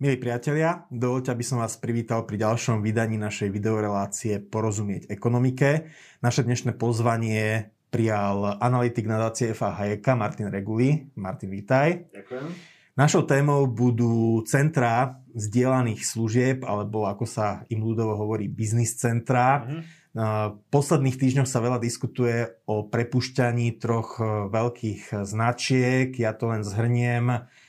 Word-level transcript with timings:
Milí 0.00 0.16
priatelia, 0.16 0.88
dovolte, 0.88 1.28
aby 1.28 1.44
som 1.44 1.60
vás 1.60 1.76
privítal 1.76 2.24
pri 2.24 2.40
ďalšom 2.40 2.80
vydaní 2.80 3.20
našej 3.20 3.52
videorelácie 3.52 4.40
Porozumieť 4.40 5.12
ekonomike. 5.12 5.92
Naše 6.24 6.40
dnešné 6.48 6.72
pozvanie 6.80 7.68
prijal 7.92 8.56
analytik 8.64 9.04
nadácie 9.04 9.52
FA 9.52 9.76
Hayeka 9.76 10.16
Martin 10.16 10.48
Reguli. 10.48 11.12
Martin, 11.20 11.52
vítaj. 11.52 12.08
Ďakujem. 12.16 12.48
Našou 12.96 13.28
témou 13.28 13.68
budú 13.68 14.40
centra 14.48 15.20
zdieľaných 15.36 16.00
služieb, 16.00 16.64
alebo 16.64 17.04
ako 17.04 17.28
sa 17.28 17.68
im 17.68 17.84
ľudovo 17.84 18.16
hovorí, 18.24 18.48
biznis 18.48 18.96
centra. 18.96 19.68
Mm-hmm. 19.68 19.80
V 20.16 20.56
posledných 20.72 21.20
týždňoch 21.20 21.44
sa 21.44 21.60
veľa 21.60 21.76
diskutuje 21.76 22.48
o 22.64 22.88
prepušťaní 22.88 23.76
troch 23.76 24.16
veľkých 24.48 25.28
značiek. 25.28 26.08
Ja 26.16 26.32
to 26.32 26.56
len 26.56 26.64
zhrniem 26.64 27.44
E, 27.52 27.59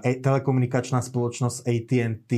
telekomunikačná 0.00 1.00
spoločnosť 1.00 1.64
AT&T 1.64 2.32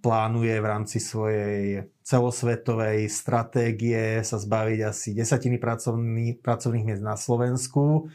plánuje 0.00 0.54
v 0.60 0.66
rámci 0.66 1.02
svojej 1.02 1.88
celosvetovej 2.06 3.10
stratégie 3.10 4.22
sa 4.22 4.38
zbaviť 4.38 4.80
asi 4.86 5.08
desatiny 5.12 5.58
pracovný, 5.58 6.38
pracovných 6.38 6.86
miest 6.86 7.04
na 7.04 7.18
Slovensku. 7.18 8.08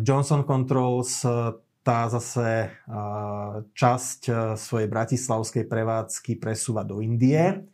Johnson 0.00 0.42
Controls 0.48 1.22
tá 1.88 2.04
zase 2.12 2.68
časť 3.72 4.20
e, 4.28 4.32
svojej 4.60 4.88
bratislavskej 4.92 5.64
prevádzky 5.64 6.36
presúva 6.36 6.84
do 6.84 7.00
Indie. 7.00 7.64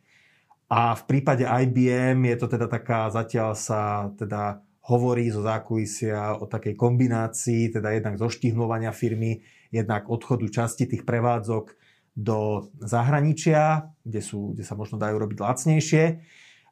A 0.71 0.95
v 0.95 1.03
prípade 1.03 1.43
IBM 1.43 2.23
je 2.31 2.37
to 2.39 2.47
teda 2.47 2.71
taká, 2.71 3.11
zatiaľ 3.11 3.59
sa 3.59 4.09
teda 4.15 4.64
hovorí 4.85 5.33
zo 5.33 5.41
zákulisia 5.41 6.37
o 6.37 6.45
takej 6.45 6.77
kombinácii, 6.77 7.73
teda 7.73 7.97
jednak 7.97 8.21
zoštihlovania 8.21 8.93
firmy, 8.93 9.41
jednak 9.73 10.05
odchodu 10.05 10.45
časti 10.45 10.85
tých 10.85 11.03
prevádzok 11.03 11.73
do 12.15 12.69
zahraničia, 12.79 13.91
kde, 14.05 14.21
sú, 14.21 14.53
kde 14.53 14.63
sa 14.63 14.77
možno 14.77 15.01
dajú 15.01 15.19
robiť 15.19 15.37
lacnejšie. 15.41 16.03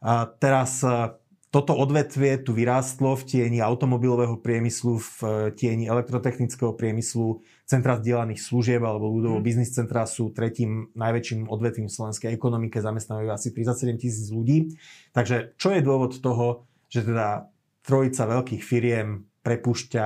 A 0.05 0.29
teraz 0.39 0.85
e, 0.85 1.11
toto 1.51 1.75
odvetvie 1.75 2.39
tu 2.39 2.55
vyrástlo 2.55 3.19
v 3.19 3.23
tieni 3.27 3.59
automobilového 3.59 4.39
priemyslu, 4.39 5.03
v 5.03 5.19
e, 5.19 5.27
tieni 5.51 5.89
elektrotechnického 5.89 6.71
priemyslu, 6.79 7.43
centra 7.67 7.99
zdieľaných 7.99 8.39
služieb 8.39 8.79
alebo 8.79 9.11
ľudovo 9.11 9.41
mm. 9.41 9.45
biznis 9.45 9.75
centra 9.75 10.07
sú 10.07 10.31
tretím 10.31 10.93
najväčším 10.95 11.51
odvetvím 11.51 11.91
v 11.91 11.95
slovenskej 11.97 12.29
ekonomike, 12.31 12.79
zamestnávajú 12.79 13.29
asi 13.33 13.51
37 13.51 13.99
tisíc 13.99 14.27
ľudí. 14.31 14.79
Takže 15.11 15.59
čo 15.59 15.75
je 15.75 15.81
dôvod 15.83 16.23
toho, 16.23 16.69
že 16.87 17.03
teda 17.03 17.51
trojica 17.83 18.23
veľkých 18.25 18.63
firiem 18.63 19.27
prepušťa 19.43 20.05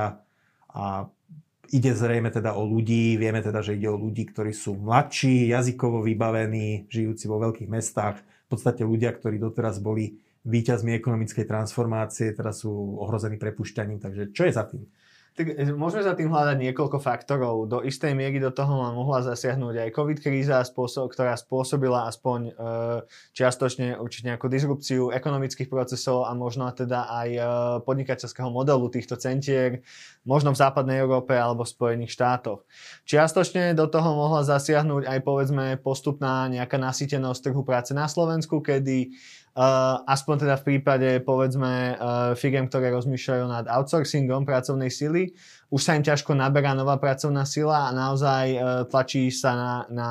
a 0.73 1.07
ide 1.71 1.91
zrejme 1.93 2.31
teda 2.31 2.55
o 2.55 2.63
ľudí, 2.63 3.19
vieme 3.19 3.43
teda, 3.43 3.59
že 3.61 3.75
ide 3.77 3.91
o 3.91 3.99
ľudí, 3.99 4.27
ktorí 4.27 4.51
sú 4.55 4.79
mladší, 4.79 5.51
jazykovo 5.51 6.03
vybavení, 6.03 6.87
žijúci 6.87 7.27
vo 7.27 7.37
veľkých 7.43 7.69
mestách, 7.69 8.23
v 8.23 8.47
podstate 8.47 8.87
ľudia, 8.87 9.11
ktorí 9.11 9.37
doteraz 9.37 9.83
boli 9.83 10.17
výťazmi 10.47 10.95
ekonomickej 10.95 11.43
transformácie, 11.43 12.31
teraz 12.31 12.63
sú 12.63 12.71
ohrození 13.03 13.35
prepušťaním, 13.35 13.99
takže 13.99 14.31
čo 14.31 14.47
je 14.47 14.53
za 14.55 14.63
tým? 14.63 14.87
Tak 15.37 15.53
e, 15.53 15.69
môžeme 15.69 16.01
za 16.01 16.17
tým 16.17 16.33
hľadať 16.33 16.57
niekoľko 16.57 16.97
faktorov. 16.97 17.69
Do 17.69 17.85
istej 17.85 18.17
miery 18.17 18.41
do 18.41 18.49
toho 18.49 18.89
mohla 18.89 19.21
zasiahnuť 19.21 19.85
aj 19.85 19.93
COVID 19.93 20.17
kríza, 20.17 20.57
ktorá 20.65 21.37
spôsobila 21.37 22.09
aspoň 22.09 22.39
e, 22.49 22.51
čiastočne 23.37 24.01
určite 24.01 24.33
nejakú 24.33 24.49
disrupciu 24.49 25.13
ekonomických 25.13 25.69
procesov 25.69 26.25
a 26.25 26.33
možno 26.33 26.65
teda 26.73 27.05
aj 27.05 27.29
e, 27.29 27.41
podnikateľského 27.85 28.49
modelu 28.49 28.89
týchto 28.89 29.13
centier, 29.13 29.85
možno 30.25 30.57
v 30.57 30.57
západnej 30.57 31.05
Európe 31.05 31.37
alebo 31.37 31.61
v 31.61 31.69
Spojených 31.69 32.17
štátoch. 32.17 32.65
Čiastočne 33.05 33.77
do 33.77 33.85
toho 33.85 34.17
mohla 34.17 34.41
zasiahnuť 34.41 35.05
aj 35.05 35.19
povedzme 35.21 35.77
postupná 35.77 36.49
nejaká 36.49 36.81
nasýtenosť 36.81 37.53
trhu 37.53 37.61
práce 37.61 37.93
na 37.93 38.09
Slovensku, 38.09 38.57
kedy 38.57 39.13
aspoň 40.05 40.35
teda 40.45 40.55
v 40.61 40.65
prípade, 40.69 41.09
povedzme, 41.25 41.97
uh, 41.97 42.37
firiem, 42.37 42.69
ktoré 42.69 42.93
rozmýšľajú 42.93 43.45
nad 43.49 43.65
outsourcingom 43.65 44.45
pracovnej 44.45 44.93
sily, 44.93 45.33
už 45.73 45.81
sa 45.81 45.97
im 45.97 46.05
ťažko 46.05 46.37
naberá 46.37 46.77
nová 46.77 47.01
pracovná 47.01 47.41
sila 47.41 47.89
a 47.89 47.95
naozaj 47.95 48.45
uh, 48.53 48.61
tlačí 48.85 49.33
sa 49.33 49.57
na, 49.57 49.73
na 49.89 50.09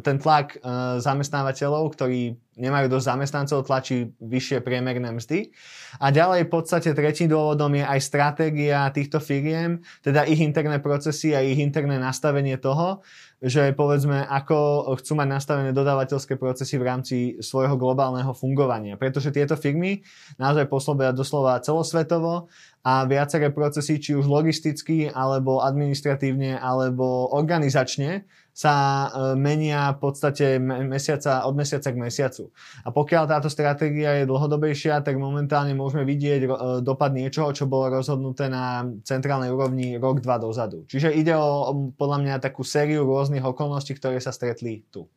ten 0.00 0.16
tlak 0.16 0.56
uh, 0.64 0.96
zamestnávateľov, 0.96 1.92
ktorí 1.92 2.40
nemajú 2.56 2.86
dosť 2.92 3.06
zamestnancov, 3.16 3.64
tlačí 3.64 4.12
vyššie 4.20 4.60
priemerné 4.60 5.08
mzdy. 5.08 5.52
A 6.00 6.12
ďalej 6.12 6.48
v 6.48 6.52
podstate 6.52 6.92
tretím 6.92 7.32
dôvodom 7.32 7.72
je 7.76 7.84
aj 7.84 8.00
stratégia 8.00 8.88
týchto 8.92 9.20
firiem, 9.20 9.80
teda 10.04 10.28
ich 10.28 10.40
interné 10.40 10.80
procesy 10.80 11.32
a 11.32 11.40
ich 11.40 11.56
interné 11.60 11.96
nastavenie 11.96 12.60
toho, 12.60 13.00
že 13.42 13.72
povedzme, 13.72 14.22
ako 14.28 14.86
chcú 15.00 15.12
mať 15.18 15.28
nastavené 15.28 15.70
dodávateľské 15.74 16.36
procesy 16.36 16.76
v 16.76 16.86
rámci 16.86 17.16
svojho 17.40 17.74
globálneho 17.80 18.30
fungovania. 18.36 19.00
Pretože 19.00 19.32
tieto 19.34 19.56
firmy 19.56 20.04
naozaj 20.36 20.68
poslobia 20.68 21.10
doslova 21.10 21.58
celosvetovo 21.58 22.52
a 22.84 23.02
viaceré 23.08 23.50
procesy, 23.50 23.98
či 23.98 24.14
už 24.14 24.28
logisticky, 24.28 25.10
alebo 25.10 25.64
administratívne, 25.64 26.60
alebo 26.60 27.34
organizačne, 27.34 28.28
sa 28.52 29.08
e, 29.08 29.08
menia 29.40 29.96
v 29.96 29.98
podstate 29.98 30.60
mesiaca, 30.60 31.48
od 31.48 31.56
mesiaca 31.56 31.88
k 31.88 31.96
mesiacu. 31.96 32.52
A 32.84 32.92
pokiaľ 32.92 33.24
táto 33.24 33.48
stratégia 33.48 34.22
je 34.22 34.28
dlhodobejšia, 34.28 35.00
tak 35.00 35.16
momentálne 35.16 35.72
môžeme 35.72 36.04
vidieť 36.04 36.40
e, 36.44 36.48
dopad 36.84 37.16
niečoho, 37.16 37.56
čo 37.56 37.64
bolo 37.64 37.96
rozhodnuté 37.96 38.52
na 38.52 38.84
centrálnej 39.08 39.48
úrovni 39.48 39.96
rok, 39.96 40.20
dva 40.20 40.36
dozadu. 40.36 40.84
Čiže 40.84 41.16
ide 41.16 41.32
o 41.32 41.92
podľa 41.96 42.18
mňa 42.20 42.34
takú 42.44 42.60
sériu 42.60 43.08
rôznych 43.08 43.42
okolností, 43.42 43.96
ktoré 43.96 44.20
sa 44.20 44.36
stretli 44.36 44.84
tu. 44.92 45.08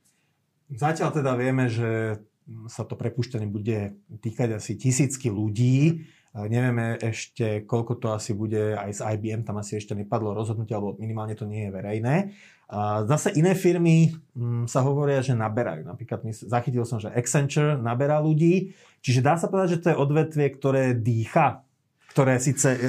Zatiaľ 0.71 1.13
teda 1.13 1.35
vieme, 1.35 1.67
že 1.69 2.23
sa 2.69 2.85
to 2.85 2.93
prepušťanie 2.93 3.49
bude 3.49 3.97
týkať 4.21 4.61
asi 4.61 4.77
tisícky 4.77 5.33
ľudí. 5.33 6.05
Nevieme 6.35 6.99
ešte, 6.99 7.63
koľko 7.63 7.95
to 7.95 8.07
asi 8.11 8.35
bude 8.35 8.75
aj 8.75 8.91
z 8.91 9.01
IBM, 9.15 9.47
tam 9.47 9.63
asi 9.63 9.79
ešte 9.79 9.95
nepadlo 9.95 10.35
rozhodnutie, 10.35 10.75
alebo 10.75 10.99
minimálne 10.99 11.31
to 11.31 11.47
nie 11.47 11.67
je 11.67 11.71
verejné. 11.71 12.15
Zase 13.07 13.31
iné 13.39 13.55
firmy 13.55 14.11
mm, 14.35 14.67
sa 14.67 14.83
hovoria, 14.83 15.23
že 15.23 15.31
naberajú. 15.31 15.87
Napríklad 15.87 16.27
zachytil 16.33 16.83
som, 16.83 16.99
že 16.99 17.07
Accenture 17.07 17.79
naberá 17.79 18.19
ľudí, 18.19 18.75
čiže 18.99 19.23
dá 19.23 19.39
sa 19.39 19.47
povedať, 19.47 19.79
že 19.79 19.81
to 19.85 19.89
je 19.93 20.01
odvetvie, 20.01 20.47
ktoré 20.59 20.83
dýcha, 20.97 21.63
ktoré 22.11 22.41
síce 22.41 22.67
e, 22.73 22.79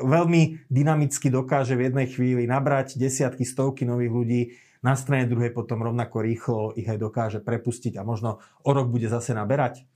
veľmi 0.00 0.70
dynamicky 0.72 1.28
dokáže 1.28 1.76
v 1.76 1.92
jednej 1.92 2.06
chvíli 2.08 2.48
nabrať 2.48 2.96
desiatky, 2.96 3.44
stovky 3.44 3.84
nových 3.84 4.12
ľudí, 4.14 4.40
na 4.84 4.92
strane 5.00 5.24
druhej 5.24 5.48
potom 5.56 5.80
rovnako 5.80 6.20
rýchlo 6.20 6.76
ich 6.76 6.84
aj 6.84 7.00
dokáže 7.00 7.40
prepustiť 7.40 7.96
a 7.96 8.04
možno 8.04 8.44
o 8.68 8.70
rok 8.70 8.92
bude 8.92 9.08
zase 9.08 9.32
naberať? 9.32 9.88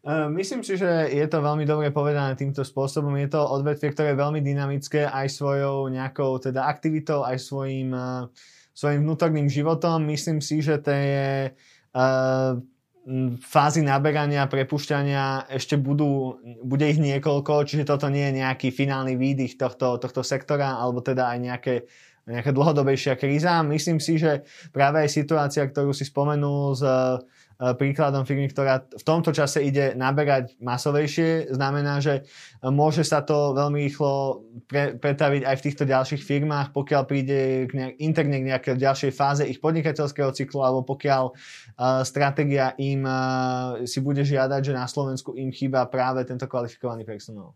E, 0.00 0.28
myslím 0.32 0.64
si, 0.64 0.80
že 0.80 1.12
je 1.12 1.26
to 1.28 1.44
veľmi 1.44 1.68
dobre 1.68 1.92
povedané 1.92 2.32
týmto 2.32 2.64
spôsobom. 2.64 3.12
Je 3.20 3.28
to 3.28 3.40
odvetvie, 3.40 3.92
ktoré 3.92 4.16
je 4.16 4.22
veľmi 4.22 4.40
dynamické 4.40 5.04
aj 5.04 5.28
svojou 5.28 5.92
nejakou 5.92 6.40
teda 6.40 6.64
aktivitou, 6.64 7.20
aj 7.20 7.36
svojim, 7.36 7.92
uh, 7.92 8.24
svojim 8.72 9.04
vnútorným 9.04 9.48
životom. 9.52 10.00
Myslím 10.08 10.40
si, 10.40 10.64
že 10.64 10.80
to 10.80 10.88
je 10.88 11.52
uh, 11.52 12.52
fázy 13.44 13.80
naberania, 13.84 14.48
prepušťania 14.48 15.52
ešte 15.52 15.76
budú, 15.76 16.40
bude 16.64 16.88
ich 16.88 17.00
niekoľko, 17.00 17.68
čiže 17.68 17.84
toto 17.84 18.08
nie 18.08 18.24
je 18.28 18.44
nejaký 18.44 18.72
finálny 18.72 19.20
výdych 19.20 19.60
tohto, 19.60 20.00
tohto 20.00 20.24
sektora, 20.24 20.80
alebo 20.80 21.04
teda 21.04 21.28
aj 21.36 21.38
nejaké 21.40 21.74
nejaká 22.30 22.54
dlhodobejšia 22.54 23.18
kríza. 23.18 23.58
Myslím 23.66 23.98
si, 23.98 24.14
že 24.14 24.46
práve 24.70 25.02
aj 25.02 25.10
situácia, 25.10 25.66
ktorú 25.66 25.90
si 25.90 26.06
spomenul 26.06 26.78
z 26.78 26.82
E, 26.86 27.24
príkladom 27.60 28.24
firmy, 28.24 28.48
ktorá 28.48 28.88
v 28.88 29.04
tomto 29.04 29.36
čase 29.36 29.60
ide 29.60 29.92
naberať 29.92 30.56
masovejšie, 30.64 31.52
znamená, 31.52 32.00
že 32.00 32.24
môže 32.64 33.04
sa 33.04 33.20
to 33.20 33.52
veľmi 33.52 33.84
rýchlo 33.84 34.40
pre, 34.64 34.96
pretaviť 34.96 35.44
aj 35.44 35.56
v 35.60 35.64
týchto 35.68 35.84
ďalších 35.84 36.24
firmách, 36.24 36.72
pokiaľ 36.72 37.02
príde 37.04 37.68
k 37.68 37.72
nejak, 37.76 37.94
interne 38.00 38.40
k 38.40 38.48
nejakej 38.48 38.80
ďalšej 38.80 39.12
fáze 39.12 39.44
ich 39.44 39.60
podnikateľského 39.60 40.32
cyklu, 40.32 40.64
alebo 40.64 40.88
pokiaľ 40.88 41.22
uh, 41.28 42.00
stratégia 42.00 42.72
im 42.80 43.04
uh, 43.04 43.84
si 43.84 44.00
bude 44.00 44.24
žiadať, 44.24 44.60
že 44.64 44.72
na 44.72 44.88
Slovensku 44.88 45.36
im 45.36 45.52
chýba 45.52 45.84
práve 45.92 46.24
tento 46.24 46.48
kvalifikovaný 46.48 47.04
personál. 47.04 47.52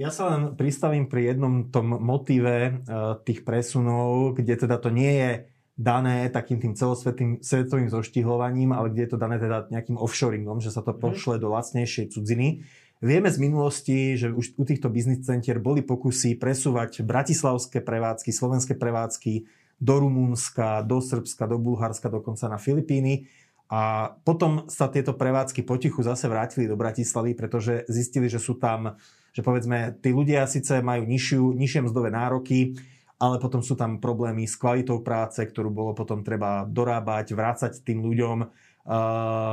Ja 0.00 0.08
sa 0.08 0.32
len 0.32 0.56
pristavím 0.56 1.12
pri 1.12 1.36
jednom 1.36 1.68
tom 1.68 2.00
motíve 2.00 2.80
tých 3.28 3.44
presunov, 3.44 4.32
kde 4.40 4.64
teda 4.64 4.80
to 4.80 4.88
nie 4.88 5.12
je 5.12 5.30
dané 5.78 6.26
takým 6.26 6.58
tým 6.58 6.74
celosvetovým 6.74 7.38
svetovým 7.38 7.86
zoštihľovaním, 7.86 8.74
ale 8.74 8.90
kde 8.90 9.06
je 9.06 9.10
to 9.14 9.22
dané 9.22 9.38
teda 9.38 9.70
nejakým 9.70 9.94
offshoringom, 9.94 10.58
že 10.58 10.74
sa 10.74 10.82
to 10.82 10.90
mhm. 10.90 11.00
pošle 11.00 11.34
do 11.38 11.48
lacnejšej 11.54 12.18
cudziny. 12.18 12.66
Vieme 12.98 13.30
z 13.30 13.38
minulosti, 13.38 14.18
že 14.18 14.34
už 14.34 14.58
u 14.58 14.66
týchto 14.66 14.90
biznis 14.90 15.22
centier 15.22 15.62
boli 15.62 15.86
pokusy 15.86 16.34
presúvať 16.34 17.06
bratislavské 17.06 17.78
prevádzky, 17.78 18.34
slovenské 18.34 18.74
prevádzky 18.74 19.46
do 19.78 19.94
Rumúnska, 20.02 20.82
do 20.82 20.98
Srbska, 20.98 21.46
do 21.46 21.62
Bulharska, 21.62 22.10
dokonca 22.10 22.50
na 22.50 22.58
Filipíny. 22.58 23.30
A 23.70 24.10
potom 24.26 24.66
sa 24.66 24.90
tieto 24.90 25.14
prevádzky 25.14 25.62
potichu 25.62 26.02
zase 26.02 26.26
vrátili 26.26 26.66
do 26.66 26.74
Bratislavy, 26.74 27.38
pretože 27.38 27.86
zistili, 27.86 28.26
že 28.26 28.42
sú 28.42 28.58
tam, 28.58 28.98
že 29.30 29.46
povedzme, 29.46 29.94
tí 30.02 30.10
ľudia 30.10 30.50
síce 30.50 30.82
majú 30.82 31.06
nižšiu, 31.06 31.54
nižšie 31.54 31.86
mzdové 31.86 32.10
nároky, 32.10 32.74
ale 33.18 33.42
potom 33.42 33.60
sú 33.60 33.74
tam 33.74 33.98
problémy 33.98 34.46
s 34.46 34.54
kvalitou 34.54 35.02
práce, 35.02 35.42
ktorú 35.42 35.74
bolo 35.74 35.90
potom 35.90 36.22
treba 36.22 36.62
dorábať, 36.62 37.34
vrácať 37.34 37.72
tým 37.82 38.02
ľuďom. 38.06 38.46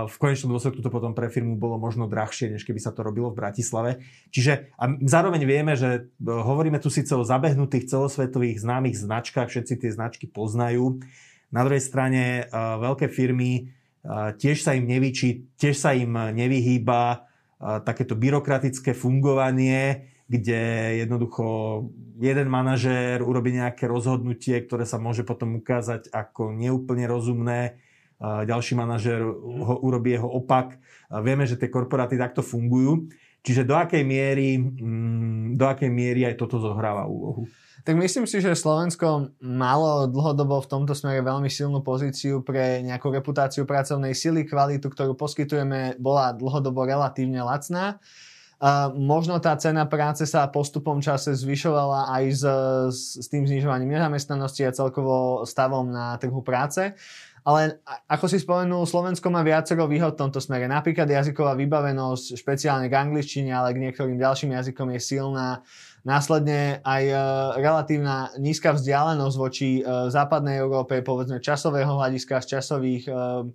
V 0.06 0.16
konečnom 0.16 0.56
dôsledku 0.56 0.80
to 0.80 0.94
potom 0.94 1.12
pre 1.12 1.28
firmu 1.28 1.60
bolo 1.60 1.76
možno 1.76 2.08
drahšie, 2.08 2.56
než 2.56 2.64
keby 2.64 2.80
sa 2.80 2.96
to 2.96 3.04
robilo 3.04 3.34
v 3.34 3.42
Bratislave. 3.44 3.92
Čiže 4.32 4.72
a 4.80 4.96
zároveň 5.04 5.44
vieme, 5.44 5.76
že 5.76 6.08
e, 6.08 6.24
hovoríme 6.24 6.80
tu 6.80 6.88
síce 6.88 7.12
o 7.12 7.28
zabehnutých 7.28 7.92
celosvetových 7.92 8.64
známych 8.64 8.96
značkách, 8.96 9.52
všetci 9.52 9.76
tie 9.76 9.92
značky 9.92 10.32
poznajú. 10.32 11.04
Na 11.52 11.68
druhej 11.68 11.84
strane 11.84 12.48
uh, 12.48 12.80
veľké 12.80 13.12
firmy 13.12 13.68
uh, 14.08 14.32
tiež 14.40 14.64
sa 14.64 14.72
im 14.72 14.88
nevyčí, 14.88 15.52
tiež 15.60 15.76
sa 15.76 15.92
im 15.92 16.16
nevyhýba 16.16 17.28
takéto 17.60 18.20
byrokratické 18.20 18.92
fungovanie, 18.92 20.12
kde 20.25 20.62
jednoducho 21.06 21.45
jeden 22.18 22.50
manažér 22.50 23.22
urobí 23.22 23.54
nejaké 23.54 23.86
rozhodnutie, 23.86 24.57
ktoré 24.66 24.83
sa 24.83 24.98
môže 24.98 25.22
potom 25.22 25.62
ukázať 25.62 26.10
ako 26.10 26.50
neúplne 26.50 27.06
rozumné, 27.06 27.77
ďalší 28.24 28.74
manažér 28.74 29.22
ho 29.25 29.75
urobí 29.86 30.16
jeho 30.16 30.25
opak. 30.25 30.80
Vieme, 31.22 31.45
že 31.45 31.60
tie 31.60 31.69
korporáty 31.69 32.18
takto 32.18 32.42
fungujú. 32.42 33.06
Čiže 33.45 33.62
do 33.62 33.77
akej 33.77 34.01
miery, 34.01 34.57
mm, 34.57 35.54
do 35.54 35.69
akej 35.69 35.94
miery 35.94 36.25
aj 36.25 36.42
toto 36.42 36.57
zohráva 36.57 37.06
úlohu? 37.06 37.45
Tak 37.86 37.94
myslím 38.01 38.25
si, 38.25 38.42
že 38.42 38.57
Slovensko 38.57 39.38
malo 39.45 40.10
dlhodobo 40.10 40.57
v 40.66 40.69
tomto 40.74 40.98
smere 40.98 41.22
veľmi 41.22 41.45
silnú 41.54 41.86
pozíciu 41.86 42.42
pre 42.42 42.81
nejakú 42.81 43.13
reputáciu 43.13 43.69
pracovnej 43.69 44.18
sily, 44.18 44.50
kvalitu, 44.50 44.89
ktorú 44.89 45.13
poskytujeme, 45.13 46.01
bola 46.01 46.33
dlhodobo 46.33 46.89
relatívne 46.89 47.45
lacná. 47.45 48.01
Možno 48.96 49.38
tá 49.44 49.52
cena 49.60 49.84
práce 49.84 50.24
sa 50.24 50.48
postupom 50.48 51.04
čase 51.04 51.36
zvyšovala 51.36 52.13
aj 52.16 52.24
s, 52.31 52.44
s 53.19 53.28
tým 53.28 53.44
znižovaním 53.44 53.92
nezamestnanosti 53.92 54.63
a 54.63 54.75
celkovo 54.75 55.44
stavom 55.44 55.92
na 55.92 56.16
trhu 56.16 56.40
práce. 56.40 56.96
Ale 57.46 57.78
ako 58.10 58.25
si 58.25 58.42
spomenul, 58.42 58.90
Slovensko 58.90 59.30
má 59.30 59.46
viacero 59.46 59.86
výhod 59.86 60.18
v 60.18 60.22
tomto 60.25 60.42
smere. 60.42 60.66
Napríklad 60.66 61.06
jazyková 61.06 61.54
vybavenosť, 61.54 62.42
špeciálne 62.42 62.90
k 62.90 62.98
angličtine, 62.98 63.54
ale 63.54 63.69
k 63.78 63.86
niektorým 63.86 64.18
ďalším 64.18 64.58
jazykom 64.58 64.90
je 64.98 65.00
silná. 65.04 65.62
Následne 66.01 66.81
aj 66.81 67.04
uh, 67.06 67.19
relatívna 67.62 68.34
nízka 68.42 68.74
vzdialenosť 68.74 69.36
voči 69.38 69.86
uh, 69.86 70.10
západnej 70.10 70.58
Európe, 70.58 71.06
povedzme 71.06 71.38
časového 71.38 71.94
hľadiska, 71.94 72.42
z 72.42 72.58
časových 72.58 73.06
uh, 73.13 73.46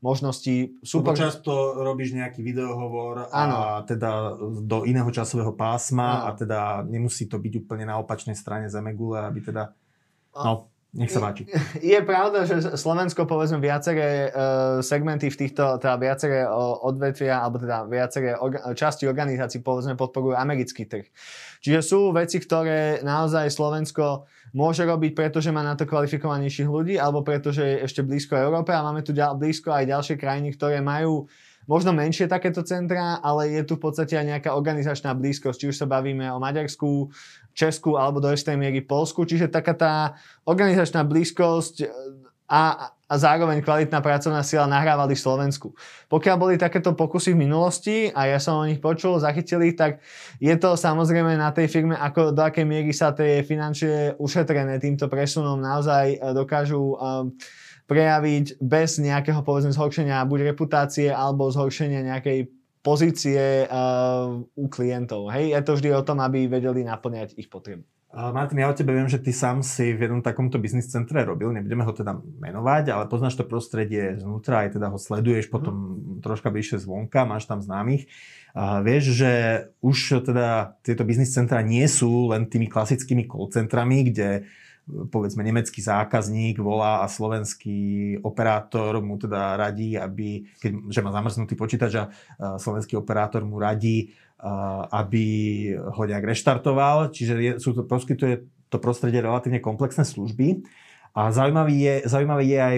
možností. 0.00 0.80
Super. 0.80 1.12
Lebo 1.12 1.20
často 1.28 1.52
robíš 1.76 2.16
nejaký 2.16 2.40
videohovor 2.40 3.28
ano. 3.28 3.56
a 3.56 3.68
teda 3.84 4.32
do 4.64 4.88
iného 4.88 5.08
časového 5.12 5.52
pásma 5.52 6.24
ano. 6.24 6.26
a 6.26 6.30
teda 6.36 6.60
nemusí 6.88 7.28
to 7.28 7.36
byť 7.36 7.52
úplne 7.64 7.84
na 7.84 8.00
opačnej 8.00 8.34
strane 8.34 8.72
Zemegule, 8.72 9.20
aby 9.20 9.44
teda... 9.44 9.76
No, 10.30 10.69
nech 10.90 11.10
sa 11.10 11.22
páči. 11.22 11.46
Je, 11.46 11.94
je 11.94 12.00
pravda, 12.02 12.42
že 12.42 12.74
Slovensko, 12.74 13.22
povedzme, 13.22 13.62
viaceré 13.62 14.26
uh, 14.26 14.82
segmenty 14.82 15.30
v 15.30 15.38
týchto, 15.46 15.78
teda 15.78 15.94
viaceré 15.94 16.42
odvetvia, 16.82 17.38
alebo 17.38 17.62
teda 17.62 17.86
viaceré 17.86 18.34
orga, 18.34 18.74
časti 18.74 19.06
organizácií, 19.06 19.62
povedzme, 19.62 19.94
podporujú 19.94 20.34
americký 20.34 20.90
trh. 20.90 21.06
Čiže 21.62 21.80
sú 21.84 22.10
veci, 22.10 22.42
ktoré 22.42 23.06
naozaj 23.06 23.54
Slovensko 23.54 24.26
môže 24.50 24.82
robiť, 24.82 25.14
pretože 25.14 25.54
má 25.54 25.62
na 25.62 25.78
to 25.78 25.86
kvalifikovanejších 25.86 26.66
ľudí, 26.66 26.98
alebo 26.98 27.22
pretože 27.22 27.62
je 27.62 27.76
ešte 27.86 28.02
blízko 28.02 28.34
Európe 28.34 28.74
a 28.74 28.82
máme 28.82 29.06
tu 29.06 29.14
ďal, 29.14 29.38
blízko 29.38 29.70
aj 29.70 29.86
ďalšie 29.86 30.16
krajiny, 30.18 30.58
ktoré 30.58 30.82
majú 30.82 31.30
možno 31.68 31.92
menšie 31.92 32.30
takéto 32.30 32.62
centra, 32.62 33.18
ale 33.20 33.52
je 33.52 33.62
tu 33.66 33.76
v 33.76 33.84
podstate 33.88 34.16
aj 34.16 34.26
nejaká 34.36 34.50
organizačná 34.52 35.12
blízkosť, 35.16 35.58
či 35.60 35.68
už 35.72 35.76
sa 35.76 35.86
bavíme 35.88 36.28
o 36.32 36.38
Maďarsku, 36.40 37.12
Česku 37.52 37.98
alebo 37.98 38.22
do 38.22 38.30
istej 38.30 38.54
miery 38.54 38.80
Polsku, 38.80 39.26
čiže 39.26 39.50
taká 39.50 39.74
tá 39.74 39.94
organizačná 40.46 41.02
blízkosť 41.02 41.90
a, 42.50 42.90
a 43.06 43.14
zároveň 43.14 43.62
kvalitná 43.62 44.02
pracovná 44.02 44.42
sila 44.42 44.66
nahrávali 44.66 45.14
v 45.14 45.22
Slovensku. 45.22 45.70
Pokiaľ 46.10 46.36
boli 46.38 46.54
takéto 46.58 46.98
pokusy 46.98 47.38
v 47.38 47.46
minulosti 47.46 48.10
a 48.10 48.26
ja 48.26 48.42
som 48.42 48.58
o 48.58 48.66
nich 48.66 48.82
počul, 48.82 49.22
zachytili, 49.22 49.70
tak 49.78 50.02
je 50.42 50.50
to 50.58 50.74
samozrejme 50.74 51.38
na 51.38 51.54
tej 51.54 51.70
firme, 51.70 51.94
ako 51.94 52.34
do 52.34 52.42
akej 52.42 52.66
miery 52.66 52.90
sa 52.90 53.14
tie 53.14 53.46
financie 53.46 54.18
ušetrené 54.18 54.82
týmto 54.82 55.06
presunom 55.06 55.62
naozaj 55.62 56.18
dokážu 56.34 56.98
um, 56.98 57.30
prejaviť 57.90 58.62
bez 58.62 59.02
nejakého 59.02 59.42
povedzme 59.42 59.74
zhoršenia 59.74 60.22
buď 60.22 60.54
reputácie 60.54 61.10
alebo 61.10 61.50
zhoršenia 61.50 62.06
nejakej 62.06 62.46
pozície 62.86 63.66
uh, 63.66 64.38
u 64.38 64.66
klientov. 64.70 65.34
Hej, 65.34 65.58
je 65.58 65.60
to 65.66 65.72
vždy 65.74 65.88
o 65.98 66.06
tom, 66.06 66.22
aby 66.22 66.46
vedeli 66.46 66.86
naplňať 66.86 67.34
ich 67.34 67.50
potreby. 67.50 67.82
Martin, 68.10 68.58
ja 68.58 68.66
o 68.66 68.74
tebe 68.74 68.90
viem, 68.90 69.06
že 69.06 69.22
ty 69.22 69.30
sám 69.30 69.62
si 69.62 69.94
v 69.94 70.02
jednom 70.02 70.18
takomto 70.18 70.58
biznis 70.58 70.90
centre 70.90 71.22
robil, 71.22 71.54
nebudeme 71.54 71.86
ho 71.86 71.94
teda 71.94 72.18
menovať, 72.18 72.90
ale 72.90 73.06
poznáš 73.06 73.38
to 73.38 73.46
prostredie 73.46 74.18
znútra, 74.18 74.66
aj 74.66 74.74
teda 74.74 74.90
ho 74.90 74.98
sleduješ 74.98 75.46
potom 75.46 75.74
mm. 75.78 76.26
troška 76.26 76.50
bližšie 76.50 76.82
zvonka, 76.82 77.22
máš 77.22 77.46
tam 77.46 77.62
známych. 77.62 78.10
A 78.50 78.82
vieš, 78.82 79.14
že 79.14 79.32
už 79.78 80.26
teda 80.26 80.74
tieto 80.82 81.06
biznis 81.06 81.30
centra 81.30 81.62
nie 81.62 81.86
sú 81.86 82.34
len 82.34 82.50
tými 82.50 82.66
klasickými 82.66 83.30
call 83.30 83.46
centrami, 83.54 84.10
kde 84.10 84.42
povedzme 85.10 85.46
nemecký 85.46 85.80
zákazník 85.82 86.58
volá 86.58 87.02
a 87.02 87.10
slovenský 87.10 88.18
operátor 88.22 88.98
mu 89.00 89.16
teda 89.16 89.56
radí, 89.56 89.96
aby, 89.98 90.44
keď, 90.58 90.72
že 90.90 91.00
má 91.00 91.10
zamrznutý 91.10 91.54
počítač 91.54 91.92
a 91.96 92.04
slovenský 92.58 92.98
operátor 92.98 93.46
mu 93.46 93.58
radí, 93.58 94.12
aby 94.90 95.24
ho 95.74 96.02
nejak 96.04 96.24
reštartoval. 96.24 97.12
Čiže 97.12 97.32
je, 97.38 97.52
sú 97.60 97.76
to, 97.76 97.84
poskytuje 97.84 98.46
to 98.70 98.78
prostredie 98.78 99.20
relatívne 99.20 99.58
komplexné 99.58 100.06
služby. 100.06 100.62
A 101.14 101.34
zaujímavý 101.34 101.76
je, 101.76 101.94
zaujímavý 102.06 102.46
je 102.54 102.60
aj 102.60 102.76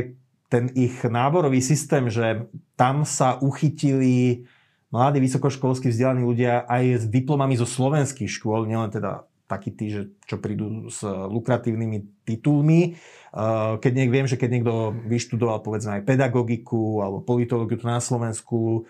ten 0.53 0.64
ich 0.76 1.00
náborový 1.05 1.61
systém, 1.64 2.12
že 2.12 2.49
tam 2.76 3.09
sa 3.09 3.41
uchytili 3.41 4.44
mladí 4.93 5.25
vysokoškolskí 5.25 5.88
vzdelaní 5.88 6.20
ľudia 6.20 6.69
aj 6.69 6.85
s 7.00 7.05
diplomami 7.09 7.56
zo 7.56 7.64
slovenských 7.64 8.29
škôl, 8.29 8.69
nielen 8.69 8.93
teda 8.93 9.25
takí 9.52 9.76
tí, 9.76 9.93
že 9.93 10.02
čo 10.25 10.40
prídu 10.40 10.88
s 10.88 11.04
lukratívnymi 11.04 12.25
titulmi. 12.25 12.96
Keď 13.76 13.93
niek, 13.93 14.08
viem, 14.08 14.25
že 14.25 14.40
keď 14.40 14.49
niekto 14.49 14.96
vyštudoval 15.04 15.60
povedzme 15.60 16.00
aj 16.00 16.08
pedagogiku 16.08 17.04
alebo 17.04 17.20
politológiu 17.20 17.76
tu 17.76 17.84
na 17.84 18.00
Slovensku 18.00 18.88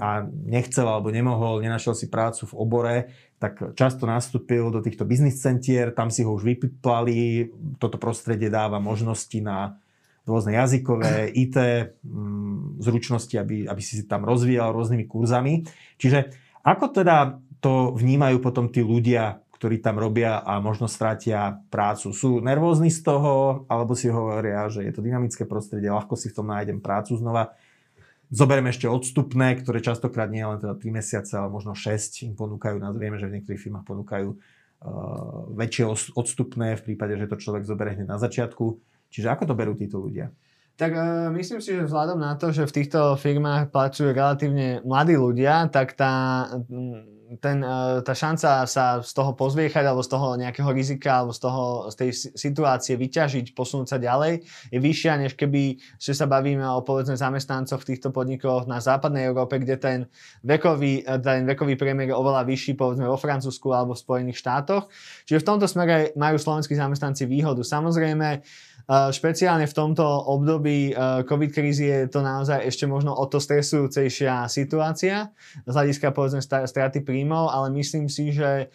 a 0.00 0.26
nechcel 0.26 0.88
alebo 0.88 1.12
nemohol, 1.12 1.62
nenašiel 1.62 1.94
si 1.94 2.10
prácu 2.10 2.50
v 2.50 2.56
obore, 2.58 2.96
tak 3.38 3.78
často 3.78 4.08
nastúpil 4.10 4.72
do 4.74 4.82
týchto 4.82 5.06
biznis 5.06 5.38
centier, 5.38 5.94
tam 5.94 6.10
si 6.10 6.26
ho 6.26 6.34
už 6.34 6.42
vypiplali, 6.42 7.50
toto 7.78 7.94
prostredie 7.98 8.50
dáva 8.50 8.82
možnosti 8.82 9.38
na 9.38 9.78
rôzne 10.26 10.58
jazykové, 10.58 11.30
IT 11.46 11.56
mm, 12.02 12.82
zručnosti, 12.82 13.34
aby, 13.38 13.66
aby 13.66 13.82
si 13.82 14.02
si 14.02 14.04
tam 14.06 14.26
rozvíjal 14.26 14.74
rôznymi 14.74 15.04
kurzami. 15.06 15.66
Čiže 15.98 16.34
ako 16.62 17.02
teda 17.02 17.38
to 17.62 17.94
vnímajú 17.94 18.42
potom 18.42 18.70
tí 18.70 18.82
ľudia, 18.82 19.41
ktorí 19.62 19.78
tam 19.78 19.94
robia 20.02 20.42
a 20.42 20.58
možno 20.58 20.90
stratia 20.90 21.62
prácu. 21.70 22.10
Sú 22.10 22.42
nervózni 22.42 22.90
z 22.90 23.06
toho, 23.06 23.62
alebo 23.70 23.94
si 23.94 24.10
hovoria, 24.10 24.66
že 24.66 24.82
je 24.82 24.90
to 24.90 25.06
dynamické 25.06 25.46
prostredie, 25.46 25.86
ľahko 25.86 26.18
si 26.18 26.34
v 26.34 26.42
tom 26.42 26.50
nájdem 26.50 26.82
prácu 26.82 27.14
znova. 27.14 27.54
Zoberieme 28.26 28.74
ešte 28.74 28.90
odstupné, 28.90 29.54
ktoré 29.62 29.78
častokrát 29.78 30.26
nie 30.34 30.42
len 30.42 30.58
teda 30.58 30.74
3 30.74 30.98
mesiace, 30.98 31.38
ale 31.38 31.46
možno 31.46 31.78
6 31.78 32.26
im 32.26 32.34
ponúkajú. 32.34 32.82
Vieme, 32.98 33.22
že 33.22 33.30
v 33.30 33.38
niektorých 33.38 33.62
firmách 33.62 33.86
ponúkajú 33.86 34.34
uh, 34.34 34.38
väčšie 35.54 36.10
odstupné 36.18 36.74
v 36.74 36.82
prípade, 36.82 37.14
že 37.14 37.30
to 37.30 37.38
človek 37.38 37.62
zoberie 37.62 37.94
hneď 37.94 38.10
na 38.10 38.18
začiatku. 38.18 38.82
Čiže 39.14 39.30
ako 39.30 39.46
to 39.46 39.54
berú 39.54 39.78
títo 39.78 40.02
ľudia? 40.02 40.34
Tak 40.74 40.90
uh, 40.90 41.30
myslím 41.38 41.62
si, 41.62 41.70
že 41.70 41.86
vzhľadom 41.86 42.18
na 42.18 42.34
to, 42.34 42.50
že 42.50 42.66
v 42.66 42.82
týchto 42.82 43.14
firmách 43.14 43.70
pracujú 43.70 44.10
relatívne 44.10 44.82
mladí 44.82 45.14
ľudia, 45.14 45.70
tak 45.70 45.94
tá, 45.94 46.50
ten, 47.38 47.64
e, 47.64 48.02
tá 48.02 48.12
šanca 48.12 48.66
sa 48.68 49.00
z 49.00 49.12
toho 49.14 49.32
pozviechať 49.32 49.84
alebo 49.86 50.02
z 50.04 50.10
toho 50.10 50.36
nejakého 50.36 50.68
rizika 50.74 51.22
alebo 51.22 51.32
z, 51.32 51.40
toho, 51.40 51.64
z 51.88 51.94
tej 51.94 52.10
situácie 52.34 52.98
vyťažiť, 52.98 53.56
posunúť 53.56 53.88
sa 53.88 53.98
ďalej 54.02 54.44
je 54.68 54.78
vyššia, 54.82 55.12
než 55.22 55.32
keby 55.38 55.80
že 55.96 56.12
sa 56.12 56.26
bavíme 56.28 56.64
o 56.66 56.82
povedzme 56.84 57.16
zamestnancoch 57.16 57.80
v 57.80 57.88
týchto 57.94 58.10
podnikoch 58.10 58.66
na 58.68 58.82
západnej 58.82 59.30
Európe, 59.30 59.56
kde 59.62 59.76
ten 59.78 59.98
vekový, 60.42 61.06
e, 61.06 61.16
ten 61.22 61.46
vekový 61.48 61.78
priemer 61.78 62.10
je 62.10 62.16
oveľa 62.16 62.44
vyšší 62.44 62.74
povedzme 62.74 63.06
vo 63.06 63.16
Francúzsku 63.16 63.70
alebo 63.72 63.94
v 63.94 64.02
Spojených 64.02 64.40
štátoch. 64.40 64.90
Čiže 65.24 65.40
v 65.40 65.48
tomto 65.48 65.66
smere 65.70 66.12
majú 66.18 66.36
slovenskí 66.36 66.74
zamestnanci 66.74 67.24
výhodu. 67.24 67.62
Samozrejme, 67.62 68.42
Špeciálne 68.88 69.66
v 69.68 69.76
tomto 69.76 70.04
období 70.04 70.94
COVID 71.26 71.50
krízy 71.54 71.86
je 71.88 72.00
to 72.10 72.20
naozaj 72.20 72.62
ešte 72.66 72.88
možno 72.90 73.14
o 73.14 73.24
to 73.30 73.38
stresujúcejšia 73.38 74.50
situácia 74.50 75.30
z 75.64 75.74
hľadiska 75.74 76.10
povedzme 76.10 76.42
straty 76.42 77.02
príjmov, 77.06 77.50
ale 77.50 77.70
myslím 77.78 78.10
si, 78.10 78.34
že 78.34 78.70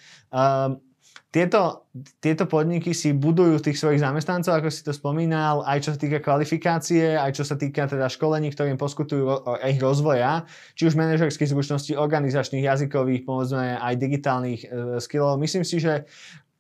tieto, 1.28 1.92
tieto 2.24 2.48
podniky 2.48 2.96
si 2.96 3.12
budujú 3.12 3.60
tých 3.60 3.76
svojich 3.76 4.00
zamestnancov, 4.00 4.58
ako 4.58 4.70
si 4.72 4.82
to 4.82 4.96
spomínal, 4.96 5.60
aj 5.68 5.84
čo 5.84 5.90
sa 5.94 6.00
týka 6.00 6.24
kvalifikácie, 6.24 7.20
aj 7.20 7.36
čo 7.36 7.44
sa 7.44 7.60
týka 7.60 7.84
teda 7.84 8.08
školení, 8.08 8.48
ktorým 8.56 8.80
poskutujú 8.80 9.44
ich 9.68 9.78
rozvoja, 9.78 10.48
či 10.80 10.88
už 10.88 10.96
manažerských 10.96 11.52
zručností, 11.52 12.00
organizačných, 12.00 12.64
jazykových, 12.64 13.28
povedzme 13.28 13.76
aj 13.76 13.94
digitálnych 14.00 14.62
e, 14.64 14.68
skillov. 15.04 15.36
Myslím 15.38 15.68
si, 15.68 15.84
že 15.84 16.08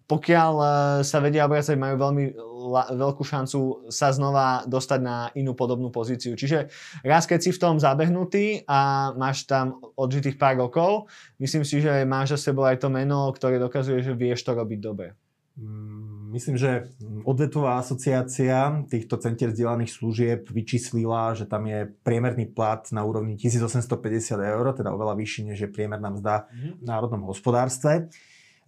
pokiaľ 0.07 0.53
uh, 0.55 0.69
sa 1.03 1.19
vedia 1.19 1.43
obracať, 1.43 1.75
majú 1.75 1.99
veľmi 1.99 2.25
veľkú 2.73 3.23
šancu 3.23 3.89
sa 3.91 4.11
znova 4.11 4.67
dostať 4.67 4.99
na 4.99 5.31
inú 5.33 5.55
podobnú 5.55 5.89
pozíciu. 5.89 6.35
Čiže 6.35 6.67
raz, 7.01 7.25
keď 7.25 7.39
si 7.43 7.51
v 7.55 7.61
tom 7.61 7.75
zabehnutý 7.79 8.67
a 8.67 9.11
máš 9.15 9.47
tam 9.47 9.79
odžitých 9.95 10.35
pár 10.35 10.59
rokov, 10.59 11.07
myslím 11.39 11.63
si, 11.63 11.79
že 11.79 12.03
máš 12.03 12.37
za 12.37 12.51
sebou 12.51 12.67
aj 12.67 12.83
to 12.83 12.91
meno, 12.91 13.31
ktoré 13.31 13.57
dokazuje, 13.57 14.03
že 14.03 14.13
vieš 14.13 14.43
to 14.43 14.51
robiť 14.53 14.79
dobre. 14.79 15.15
Mm, 15.57 16.37
myslím, 16.37 16.53
že 16.53 16.85
odvetová 17.25 17.81
asociácia 17.81 18.85
týchto 18.85 19.17
centier 19.17 19.49
vzdielaných 19.49 19.89
služieb 19.89 20.41
vyčíslila, 20.53 21.33
že 21.33 21.49
tam 21.49 21.65
je 21.65 21.89
priemerný 22.05 22.45
plat 22.53 22.85
na 22.93 23.01
úrovni 23.01 23.33
1850 23.41 24.37
eur, 24.37 24.65
teda 24.77 24.93
oveľa 24.93 25.17
vyšší, 25.17 25.41
než 25.49 25.57
je 25.65 25.69
priemerná 25.73 26.13
mzda 26.13 26.45
v 26.53 26.85
národnom 26.85 27.25
hospodárstve. 27.25 28.13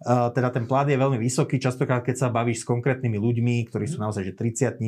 Teda 0.00 0.48
ten 0.48 0.64
plat 0.64 0.88
je 0.88 0.96
veľmi 0.96 1.20
vysoký, 1.20 1.60
častokrát 1.60 2.00
keď 2.00 2.16
sa 2.16 2.28
bavíš 2.32 2.64
s 2.64 2.68
konkrétnymi 2.68 3.20
ľuďmi, 3.20 3.68
ktorí 3.68 3.84
sú 3.84 4.00
naozaj 4.00 4.32
že 4.32 4.32
30 4.32 4.80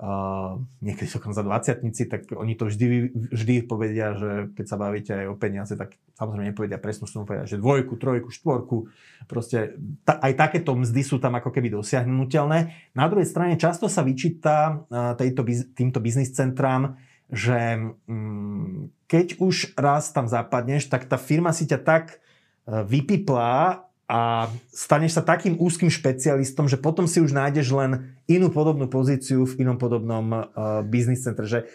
uh, 0.00 0.56
niekedy 0.80 1.10
za 1.10 1.42
20 1.44 2.08
tak 2.08 2.22
oni 2.32 2.54
to 2.56 2.70
vždy, 2.70 3.12
vždy 3.34 3.54
povedia, 3.68 4.16
že 4.16 4.30
keď 4.56 4.66
sa 4.70 4.76
bavíte 4.80 5.12
aj 5.12 5.26
o 5.28 5.36
peniaze, 5.36 5.74
tak 5.76 5.98
samozrejme 6.16 6.54
nepovedia 6.54 6.80
presnú 6.80 7.04
sumu, 7.04 7.28
povedia, 7.28 7.50
že 7.50 7.60
dvojku, 7.60 8.00
trojku, 8.00 8.30
štvorku, 8.32 8.88
proste 9.28 9.76
ta, 10.06 10.16
aj 10.22 10.32
takéto 10.38 10.72
mzdy 10.72 11.02
sú 11.04 11.20
tam 11.20 11.36
ako 11.36 11.52
keby 11.52 11.74
dosiahnutelné. 11.76 12.58
Na 12.96 13.06
druhej 13.10 13.28
strane 13.28 13.60
často 13.60 13.90
sa 13.92 14.00
vyčíta 14.00 14.86
uh, 14.88 15.12
tejto, 15.18 15.44
týmto 15.76 16.00
biznis 16.00 16.32
centrám, 16.32 16.96
že 17.26 17.92
um, 18.08 18.88
keď 19.04 19.42
už 19.42 19.76
raz 19.76 20.14
tam 20.16 20.30
zapadneš, 20.30 20.88
tak 20.88 21.10
tá 21.10 21.20
firma 21.20 21.52
si 21.52 21.68
ťa 21.68 21.78
tak 21.82 22.04
uh, 22.64 22.86
vypiplá 22.88 23.89
a 24.10 24.50
staneš 24.74 25.14
sa 25.14 25.22
takým 25.22 25.54
úzkým 25.54 25.86
špecialistom, 25.86 26.66
že 26.66 26.74
potom 26.74 27.06
si 27.06 27.22
už 27.22 27.30
nájdeš 27.30 27.70
len 27.70 28.18
inú 28.26 28.50
podobnú 28.50 28.90
pozíciu 28.90 29.46
v 29.46 29.62
inom 29.62 29.78
podobnom 29.78 30.26
uh, 30.34 30.82
biznis 30.82 31.22
centre. 31.22 31.46
Že 31.46 31.70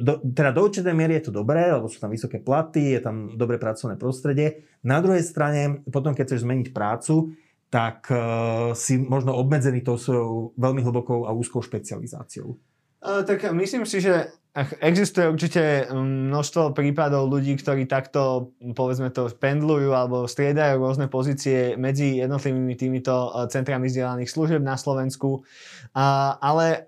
do, 0.00 0.24
teda 0.32 0.56
do 0.56 0.64
určitej 0.64 0.96
miery 0.96 1.20
je 1.20 1.28
to 1.28 1.36
dobré, 1.44 1.68
lebo 1.68 1.84
sú 1.92 2.00
tam 2.00 2.08
vysoké 2.08 2.40
platy, 2.40 2.96
je 2.96 3.04
tam 3.04 3.36
dobré 3.36 3.60
pracovné 3.60 4.00
prostredie. 4.00 4.64
Na 4.80 5.04
druhej 5.04 5.20
strane, 5.20 5.84
potom 5.92 6.16
keď 6.16 6.32
chceš 6.32 6.48
zmeniť 6.48 6.72
prácu, 6.72 7.36
tak 7.68 8.08
uh, 8.08 8.72
si 8.72 8.96
možno 8.96 9.36
obmedzený 9.36 9.84
tou 9.84 10.00
svojou 10.00 10.56
veľmi 10.56 10.80
hlbokou 10.80 11.28
a 11.28 11.36
úzkou 11.36 11.60
špecializáciou. 11.60 12.56
Uh, 12.98 13.22
tak 13.22 13.46
myslím 13.54 13.86
si, 13.86 14.02
že 14.02 14.34
Existuje 14.82 15.28
určite 15.30 15.86
mm, 15.86 16.34
množstvo 16.34 16.74
prípadov 16.74 17.30
ľudí, 17.30 17.54
ktorí 17.54 17.86
takto, 17.86 18.50
povedzme 18.74 19.14
to, 19.14 19.30
pendlujú 19.30 19.94
alebo 19.94 20.26
striedajú 20.26 20.82
rôzne 20.82 21.06
pozície 21.06 21.78
medzi 21.78 22.18
jednotlivými 22.18 22.74
týmito 22.74 23.30
e, 23.30 23.46
centrami 23.54 23.86
vzdelaných 23.86 24.32
služieb 24.32 24.62
na 24.64 24.74
Slovensku. 24.74 25.46
Ale 25.94 26.66
e, 26.74 26.78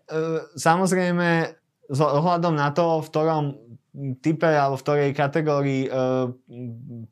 samozrejme, 0.58 1.54
s 1.90 1.98
ohľadom 1.98 2.54
na 2.58 2.74
to, 2.74 3.02
v 3.02 3.10
ktorom 3.10 3.44
type 4.20 4.48
alebo 4.48 4.80
v 4.80 4.84
ktorej 4.84 5.10
kategórii 5.12 5.82
e, 5.86 5.90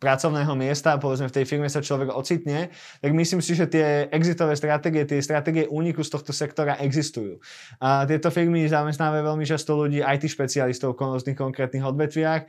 pracovného 0.01 0.53
miesta, 0.57 0.97
povedzme 0.97 1.29
v 1.29 1.37
tej 1.37 1.45
firme 1.45 1.69
sa 1.69 1.85
človek 1.85 2.11
ocitne, 2.13 2.73
tak 3.01 3.13
myslím 3.13 3.45
si, 3.45 3.53
že 3.53 3.69
tie 3.69 4.09
exitové 4.09 4.57
stratégie, 4.57 5.05
tie 5.05 5.21
stratégie 5.21 5.69
úniku 5.69 6.01
z 6.01 6.11
tohto 6.13 6.33
sektora 6.33 6.81
existujú. 6.81 7.39
A 7.79 8.09
tieto 8.09 8.33
firmy 8.33 8.65
zamestnávajú 8.67 9.23
veľmi 9.35 9.45
často 9.45 9.77
ľudí, 9.77 10.01
IT 10.01 10.27
špecialistov 10.33 10.97
v 10.97 11.05
rôznych 11.05 11.39
konkrétnych 11.39 11.85
odvetviach 11.85 12.43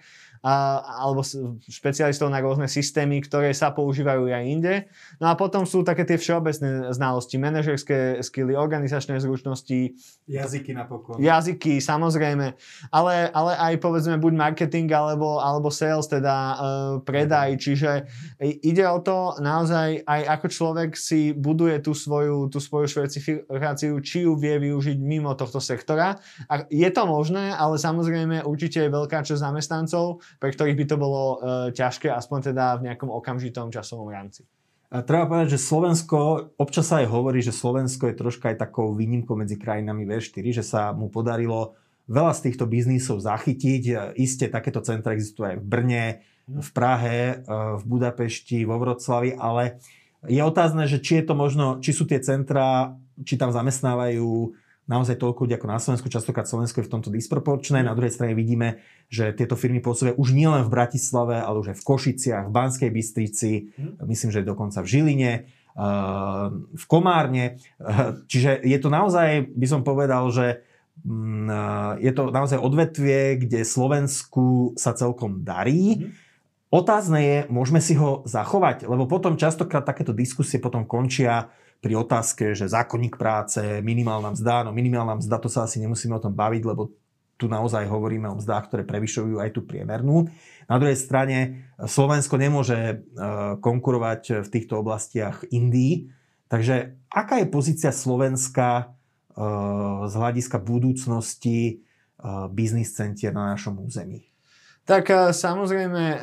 alebo 0.44 1.20
špecialistov 1.68 2.32
na 2.32 2.40
rôzne 2.40 2.72
systémy, 2.72 3.20
ktoré 3.20 3.52
sa 3.52 3.76
používajú 3.76 4.32
aj 4.32 4.46
inde. 4.48 4.74
No 5.20 5.28
a 5.32 5.36
potom 5.36 5.68
sú 5.68 5.84
také 5.84 6.08
tie 6.08 6.16
všeobecné 6.16 6.96
znalosti, 6.96 7.36
manažerské 7.36 8.24
skily, 8.24 8.56
organizačné 8.56 9.20
zručnosti. 9.20 10.00
Jazyky 10.30 10.72
napokon. 10.72 11.20
Jazyky, 11.20 11.84
samozrejme. 11.84 12.56
Ale, 12.94 13.14
ale 13.36 13.52
aj 13.60 13.74
povedzme 13.84 14.16
buď 14.16 14.34
marketing 14.36 14.88
alebo, 14.96 15.44
alebo 15.44 15.68
sales, 15.68 16.08
teda 16.08 16.36
uh, 16.36 16.58
predaj. 17.04 17.60
Čiže 17.60 18.08
ide 18.40 18.86
o 18.88 19.04
to 19.04 19.36
naozaj 19.44 20.04
aj 20.08 20.22
ako 20.40 20.48
človek 20.48 20.90
si 20.96 21.36
buduje 21.36 21.84
tú 21.84 21.92
svoju, 21.92 22.48
tú 22.48 22.64
svoju 22.64 22.88
špecifikáciu, 22.88 24.00
či 24.00 24.24
ju 24.24 24.40
vie 24.40 24.56
využiť 24.56 24.98
mimo 25.04 25.36
tohto 25.36 25.60
sektora. 25.60 26.16
A 26.48 26.64
je 26.72 26.90
to 26.90 27.04
možné, 27.04 27.52
ale 27.52 27.76
samozrejme 27.76 28.48
určite 28.48 28.88
je 28.88 28.94
veľká 28.94 29.26
časť 29.26 29.42
zamestnancov, 29.42 30.22
pre 30.38 30.54
ktorých 30.54 30.78
by 30.78 30.86
to 30.86 30.96
bolo 31.02 31.22
uh, 31.24 31.38
ťažké, 31.74 32.14
aspoň 32.14 32.54
teda 32.54 32.78
v 32.78 32.92
nejakom 32.92 33.10
okamžitom 33.10 33.74
časovom 33.74 34.14
rámci. 34.14 34.46
Treba 34.90 35.30
povedať, 35.30 35.54
že 35.54 35.62
Slovensko, 35.62 36.50
občas 36.58 36.90
sa 36.90 37.06
aj 37.06 37.14
hovorí, 37.14 37.46
že 37.46 37.54
Slovensko 37.54 38.10
je 38.10 38.18
troška 38.18 38.50
aj 38.50 38.66
takou 38.66 38.98
výnimkou 38.98 39.38
medzi 39.38 39.54
krajinami 39.54 40.02
V4, 40.02 40.42
že 40.50 40.66
sa 40.66 40.98
mu 40.98 41.14
podarilo 41.14 41.78
veľa 42.10 42.34
z 42.34 42.50
týchto 42.50 42.66
biznisov 42.66 43.22
zachytiť. 43.22 44.18
Isté 44.18 44.50
takéto 44.50 44.82
centra 44.82 45.14
existujú 45.14 45.54
aj 45.54 45.58
v 45.62 45.66
Brne, 45.66 46.06
v 46.50 46.70
Prahe, 46.74 47.38
e, 47.38 47.56
v 47.78 47.84
Budapešti, 47.86 48.66
vo 48.66 48.82
Vroclavi, 48.82 49.38
ale 49.38 49.78
je 50.26 50.42
otázne, 50.42 50.90
že 50.90 50.98
či 50.98 51.22
je 51.22 51.24
to 51.30 51.38
možno, 51.38 51.78
či 51.86 51.94
sú 51.94 52.10
tie 52.10 52.18
centra, 52.18 52.98
či 53.22 53.38
tam 53.38 53.54
zamestnávajú 53.54 54.58
naozaj 54.90 55.22
toľko 55.22 55.46
ľudí 55.46 55.54
ako 55.54 55.70
na 55.70 55.78
Slovensku. 55.78 56.10
Častokrát 56.10 56.50
Slovensko 56.50 56.82
je 56.82 56.88
v 56.90 56.94
tomto 56.98 57.14
disproporčné. 57.14 57.86
Na 57.86 57.94
druhej 57.94 58.10
strane 58.10 58.34
vidíme, 58.34 58.82
že 59.06 59.30
tieto 59.38 59.54
firmy 59.54 59.86
pôsobia 59.86 60.18
už 60.18 60.34
nielen 60.34 60.66
v 60.66 60.74
Bratislave, 60.74 61.38
ale 61.38 61.62
už 61.62 61.72
aj 61.72 61.78
v 61.78 61.86
Košiciach, 61.86 62.46
v 62.50 62.56
Banskej 62.58 62.90
Bystrici, 62.90 63.70
mm. 63.70 64.02
myslím, 64.10 64.30
že 64.34 64.42
dokonca 64.42 64.82
v 64.82 64.90
Žiline, 64.90 65.32
eh, 65.46 66.46
v 66.74 66.86
Komárne. 66.90 67.62
Eh, 67.62 68.26
čiže 68.26 68.66
je 68.66 68.78
to 68.82 68.90
naozaj, 68.90 69.46
by 69.54 69.68
som 69.70 69.86
povedal, 69.86 70.26
že 70.34 70.66
mm, 71.06 71.46
eh, 71.46 72.10
je 72.10 72.12
to 72.18 72.34
naozaj 72.34 72.58
odvetvie, 72.58 73.38
kde 73.46 73.62
Slovensku 73.62 74.74
sa 74.74 74.98
celkom 74.98 75.46
darí. 75.46 76.02
Mm. 76.02 76.18
Otázne 76.70 77.20
je, 77.22 77.38
môžeme 77.50 77.82
si 77.82 77.98
ho 77.98 78.22
zachovať, 78.30 78.86
lebo 78.86 79.10
potom 79.10 79.38
častokrát 79.38 79.86
takéto 79.86 80.14
diskusie 80.14 80.62
potom 80.62 80.86
končia 80.86 81.50
pri 81.80 81.94
otázke, 81.96 82.52
že 82.52 82.68
zákonník 82.68 83.16
práce, 83.16 83.62
minimálna 83.80 84.36
mzda, 84.36 84.68
no 84.68 84.76
minimálna 84.76 85.20
mzda, 85.24 85.40
to 85.40 85.48
sa 85.48 85.64
asi 85.64 85.80
nemusíme 85.80 86.12
o 86.12 86.24
tom 86.24 86.36
baviť, 86.36 86.64
lebo 86.68 86.92
tu 87.40 87.48
naozaj 87.48 87.88
hovoríme 87.88 88.28
o 88.28 88.36
mzdách, 88.36 88.68
ktoré 88.68 88.84
prevyšujú 88.84 89.40
aj 89.40 89.56
tú 89.56 89.64
priemernú. 89.64 90.28
Na 90.68 90.76
druhej 90.76 91.00
strane 91.00 91.72
Slovensko 91.80 92.36
nemôže 92.36 92.76
e, 92.76 92.96
konkurovať 93.64 94.44
v 94.44 94.48
týchto 94.52 94.84
oblastiach 94.84 95.48
Indii. 95.48 96.12
Takže 96.52 97.00
aká 97.08 97.40
je 97.40 97.48
pozícia 97.48 97.96
Slovenska 97.96 98.68
e, 98.76 98.86
z 100.12 100.14
hľadiska 100.20 100.60
budúcnosti 100.60 101.60
e, 101.64 101.74
biznis 102.52 102.92
centier 102.92 103.32
na 103.32 103.56
našom 103.56 103.80
území? 103.80 104.28
Tak 104.84 105.32
samozrejme, 105.38 106.18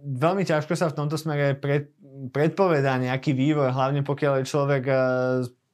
veľmi 0.00 0.48
ťažko 0.48 0.72
sa 0.72 0.88
v 0.88 0.96
tomto 0.96 1.20
smere 1.20 1.54
pred, 1.60 1.92
predpovedá 2.30 3.00
nejaký 3.00 3.34
vývoj, 3.34 3.74
hlavne 3.74 4.06
pokiaľ 4.06 4.42
je 4.42 4.50
človek 4.50 4.84
eh, 4.86 4.98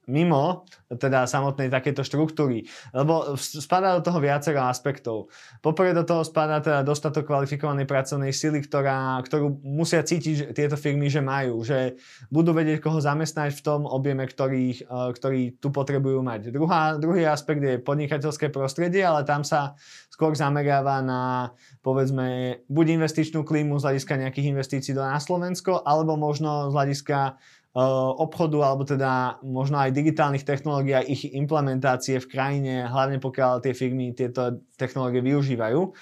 mimo 0.08 0.64
teda 0.88 1.28
samotnej 1.28 1.68
takéto 1.68 2.00
štruktúry. 2.00 2.64
Lebo 2.96 3.36
spadá 3.36 4.00
do 4.00 4.02
toho 4.02 4.18
viacero 4.18 4.64
aspektov. 4.64 5.28
Poprvé 5.60 5.92
do 5.92 6.02
toho 6.02 6.24
spadá 6.24 6.64
teda 6.64 6.80
dostatok 6.80 7.28
kvalifikovanej 7.28 7.84
pracovnej 7.84 8.32
sily, 8.32 8.64
ktorá, 8.64 9.20
ktorú 9.20 9.60
musia 9.62 10.00
cítiť 10.00 10.56
tieto 10.56 10.80
firmy, 10.80 11.12
že 11.12 11.20
majú. 11.20 11.60
Že 11.60 12.00
budú 12.32 12.56
vedieť, 12.56 12.80
koho 12.80 12.98
zamestnať 13.04 13.52
v 13.52 13.62
tom 13.64 13.84
objeme, 13.84 14.24
ktorý, 14.24 14.80
eh, 14.80 15.10
ktorý 15.12 15.60
tu 15.60 15.68
potrebujú 15.68 16.24
mať. 16.24 16.48
Druhá, 16.50 16.96
druhý 16.96 17.28
aspekt 17.28 17.60
je 17.60 17.76
podnikateľské 17.76 18.48
prostredie, 18.48 19.04
ale 19.04 19.28
tam 19.28 19.44
sa 19.44 19.76
skôr 20.08 20.34
zameriava 20.34 20.98
na 21.04 21.52
povedzme 21.84 22.58
buď 22.66 22.98
investičnú 22.98 23.46
klímu 23.46 23.78
z 23.78 23.84
hľadiska 23.86 24.18
nejakých 24.18 24.50
investícií 24.50 24.92
do 24.96 25.04
na 25.06 25.22
Slovensko, 25.22 25.84
alebo 25.86 26.18
možno 26.18 26.72
z 26.72 26.74
hľadiska 26.74 27.38
obchodu 27.76 28.64
alebo 28.64 28.82
teda 28.82 29.38
možno 29.44 29.78
aj 29.78 29.92
digitálnych 29.92 30.42
technológií 30.42 30.94
a 30.96 31.04
ich 31.04 31.28
implementácie 31.28 32.18
v 32.18 32.30
krajine, 32.30 32.88
hlavne 32.88 33.20
pokiaľ 33.20 33.60
tie 33.60 33.76
firmy 33.76 34.16
tieto 34.16 34.64
technológie 34.74 35.20
využívajú. 35.20 35.92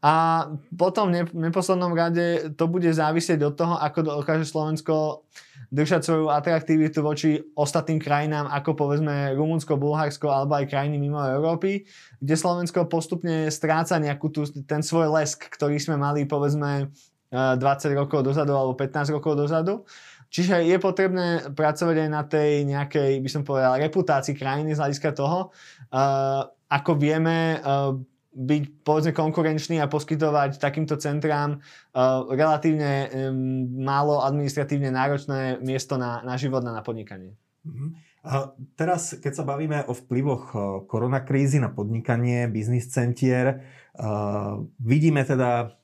A 0.00 0.46
potom 0.70 1.10
v 1.10 1.50
neposlednom 1.50 1.92
rade 1.92 2.54
to 2.54 2.70
bude 2.70 2.86
závisieť 2.86 3.42
od 3.42 3.54
toho, 3.58 3.74
ako 3.74 4.22
dokáže 4.22 4.46
Slovensko 4.46 5.26
držať 5.70 6.00
svoju 6.02 6.26
atraktivitu 6.30 6.98
voči 6.98 7.38
ostatným 7.54 8.02
krajinám, 8.02 8.50
ako 8.50 8.74
povedzme 8.74 9.34
Rumunsko, 9.38 9.78
Bulharsko 9.78 10.30
alebo 10.30 10.58
aj 10.58 10.66
krajiny 10.66 10.98
mimo 10.98 11.22
Európy, 11.22 11.86
kde 12.18 12.34
Slovensko 12.34 12.90
postupne 12.90 13.50
stráca 13.54 13.98
nejakú 14.02 14.34
tú, 14.34 14.46
ten 14.66 14.82
svoj 14.82 15.14
lesk, 15.14 15.46
ktorý 15.46 15.78
sme 15.78 15.94
mali 15.94 16.26
povedzme 16.26 16.90
20 17.30 17.62
eh, 17.62 17.94
rokov 17.94 18.26
dozadu 18.26 18.52
alebo 18.58 18.74
15 18.74 19.14
rokov 19.14 19.38
dozadu. 19.38 19.86
Čiže 20.30 20.62
je 20.62 20.78
potrebné 20.78 21.50
pracovať 21.58 21.96
aj 22.06 22.10
na 22.10 22.22
tej 22.22 22.62
nejakej, 22.62 23.18
by 23.18 23.30
som 23.30 23.42
povedal, 23.42 23.82
reputácii 23.82 24.38
krajiny 24.38 24.78
z 24.78 24.80
hľadiska 24.80 25.10
toho, 25.10 25.50
uh, 25.50 26.46
ako 26.70 26.94
vieme 26.94 27.58
uh, 27.58 27.98
byť 28.30 28.86
povedzme 28.86 29.10
konkurenčný 29.10 29.82
a 29.82 29.90
poskytovať 29.90 30.62
takýmto 30.62 30.94
centrám 31.02 31.58
uh, 31.58 32.30
relatívne 32.30 33.10
um, 33.10 33.66
málo 33.82 34.22
administratívne 34.22 34.94
náročné 34.94 35.58
miesto 35.66 35.98
na, 35.98 36.22
na 36.22 36.38
život 36.38 36.62
a 36.62 36.78
na 36.78 36.82
podnikanie. 36.86 37.34
Mhm. 37.66 38.08
A 38.20 38.52
teraz, 38.76 39.16
keď 39.16 39.32
sa 39.32 39.48
bavíme 39.48 39.88
o 39.88 39.96
vplyvoch 39.96 40.52
koronakrízy 40.84 41.56
na 41.56 41.72
podnikanie, 41.72 42.52
biznis 42.52 42.92
centier, 42.92 43.64
uh, 43.96 44.60
vidíme 44.76 45.24
teda 45.24 45.79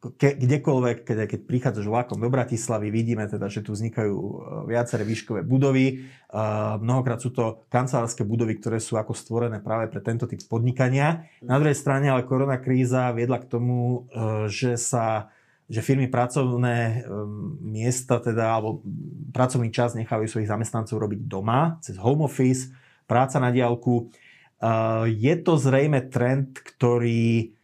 ke, 0.00 0.32
kdekoľvek, 0.32 1.04
keď, 1.04 1.18
keď 1.28 1.40
prichádzaš 1.44 1.84
vlakom 1.84 2.16
do 2.16 2.32
Bratislavy, 2.32 2.88
vidíme 2.88 3.28
teda, 3.28 3.52
že 3.52 3.60
tu 3.60 3.76
vznikajú 3.76 4.16
e, 4.16 4.32
viaceré 4.72 5.04
výškové 5.04 5.44
budovy. 5.44 6.08
Uh, 6.30 6.78
mnohokrát 6.78 7.18
sú 7.18 7.34
to 7.34 7.66
kancelárske 7.68 8.22
budovy, 8.22 8.56
ktoré 8.62 8.78
sú 8.78 8.94
ako 8.94 9.12
stvorené 9.18 9.58
práve 9.58 9.90
pre 9.90 9.98
tento 9.98 10.30
typ 10.30 10.38
podnikania. 10.46 11.26
Na 11.42 11.58
druhej 11.58 11.74
strane 11.74 12.06
ale 12.06 12.22
koronakríza 12.22 13.10
viedla 13.12 13.42
k 13.42 13.50
tomu, 13.50 14.06
uh, 14.08 14.46
že 14.48 14.80
sa 14.80 15.34
že 15.70 15.86
firmy 15.86 16.10
pracovné 16.10 17.06
um, 17.06 17.54
miesta 17.62 18.18
teda, 18.18 18.58
alebo 18.58 18.82
pracovný 19.30 19.70
čas 19.70 19.94
nechávajú 19.94 20.26
svojich 20.26 20.50
zamestnancov 20.50 20.98
robiť 20.98 21.30
doma, 21.30 21.78
cez 21.78 21.94
home 21.94 22.26
office, 22.26 22.74
práca 23.06 23.38
na 23.38 23.54
diálku. 23.54 24.10
Uh, 24.58 25.06
je 25.06 25.34
to 25.38 25.54
zrejme 25.54 26.10
trend, 26.10 26.58
ktorý 26.58 27.54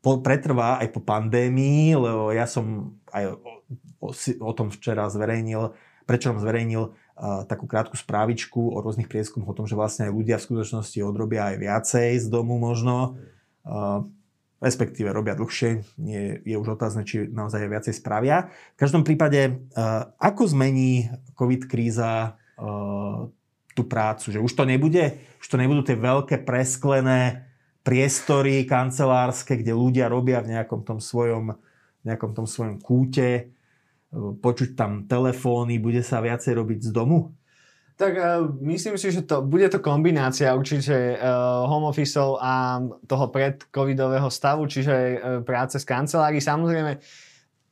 po, 0.00 0.24
pretrvá 0.24 0.80
aj 0.80 0.88
po 0.96 1.00
pandémii, 1.04 1.96
lebo 1.96 2.32
ja 2.32 2.48
som 2.48 2.96
aj 3.12 3.36
o, 3.36 3.36
o, 4.00 4.08
o 4.16 4.52
tom 4.56 4.72
včera 4.72 5.08
zverejnil, 5.12 5.76
prečo 6.08 6.32
som 6.32 6.40
zverejnil 6.40 6.90
uh, 6.90 7.44
takú 7.46 7.68
krátku 7.68 7.94
správičku 7.94 8.72
o 8.72 8.80
rôznych 8.80 9.06
prieskumoch 9.06 9.52
o 9.52 9.56
tom, 9.56 9.68
že 9.68 9.78
vlastne 9.78 10.08
aj 10.08 10.16
ľudia 10.16 10.36
v 10.40 10.46
skutočnosti 10.48 10.98
odrobia 11.04 11.52
aj 11.52 11.56
viacej 11.60 12.10
z 12.18 12.26
domu 12.32 12.56
možno, 12.56 13.20
uh, 13.68 14.02
respektíve 14.60 15.08
robia 15.12 15.36
dlhšie, 15.36 15.84
nie 16.00 16.40
je 16.44 16.56
už 16.56 16.76
otázne, 16.76 17.04
či 17.04 17.28
naozaj 17.28 17.64
viacej 17.64 17.94
spravia. 17.96 18.52
V 18.76 18.80
každom 18.80 19.04
prípade, 19.04 19.68
uh, 19.76 20.12
ako 20.20 20.48
zmení 20.48 21.12
COVID 21.36 21.68
kríza 21.68 22.36
tú 23.72 23.88
prácu, 23.88 24.28
že 24.28 24.36
už 24.36 24.52
to 24.52 24.68
nebude, 24.68 25.16
už 25.40 25.46
to 25.48 25.56
nebudú 25.56 25.80
tie 25.80 25.96
veľké 25.96 26.44
presklené 26.44 27.49
priestory 27.90 28.62
kancelárske, 28.62 29.58
kde 29.58 29.74
ľudia 29.74 30.06
robia 30.06 30.38
v 30.38 30.54
nejakom 30.54 30.86
tom 30.86 31.02
svojom, 31.02 31.58
nejakom 32.06 32.30
tom 32.30 32.46
svojom 32.46 32.78
kúte, 32.78 33.50
počuť 34.14 34.78
tam 34.78 35.10
telefóny, 35.10 35.82
bude 35.82 36.06
sa 36.06 36.22
viacej 36.22 36.54
robiť 36.54 36.78
z 36.86 36.90
domu? 36.94 37.34
Tak 37.98 38.12
uh, 38.14 38.46
myslím 38.62 38.94
si, 38.94 39.10
že 39.10 39.26
to, 39.26 39.42
bude 39.42 39.66
to 39.68 39.82
kombinácia 39.82 40.54
určite 40.54 41.18
uh, 41.18 41.66
home 41.66 41.90
office 41.90 42.16
a 42.40 42.80
toho 43.04 43.26
predcovidového 43.28 44.30
stavu, 44.30 44.64
čiže 44.70 44.94
uh, 44.94 45.18
práce 45.44 45.76
z 45.76 45.84
kancelárií. 45.84 46.40
Samozrejme, 46.40 46.96
uh, 46.96 47.29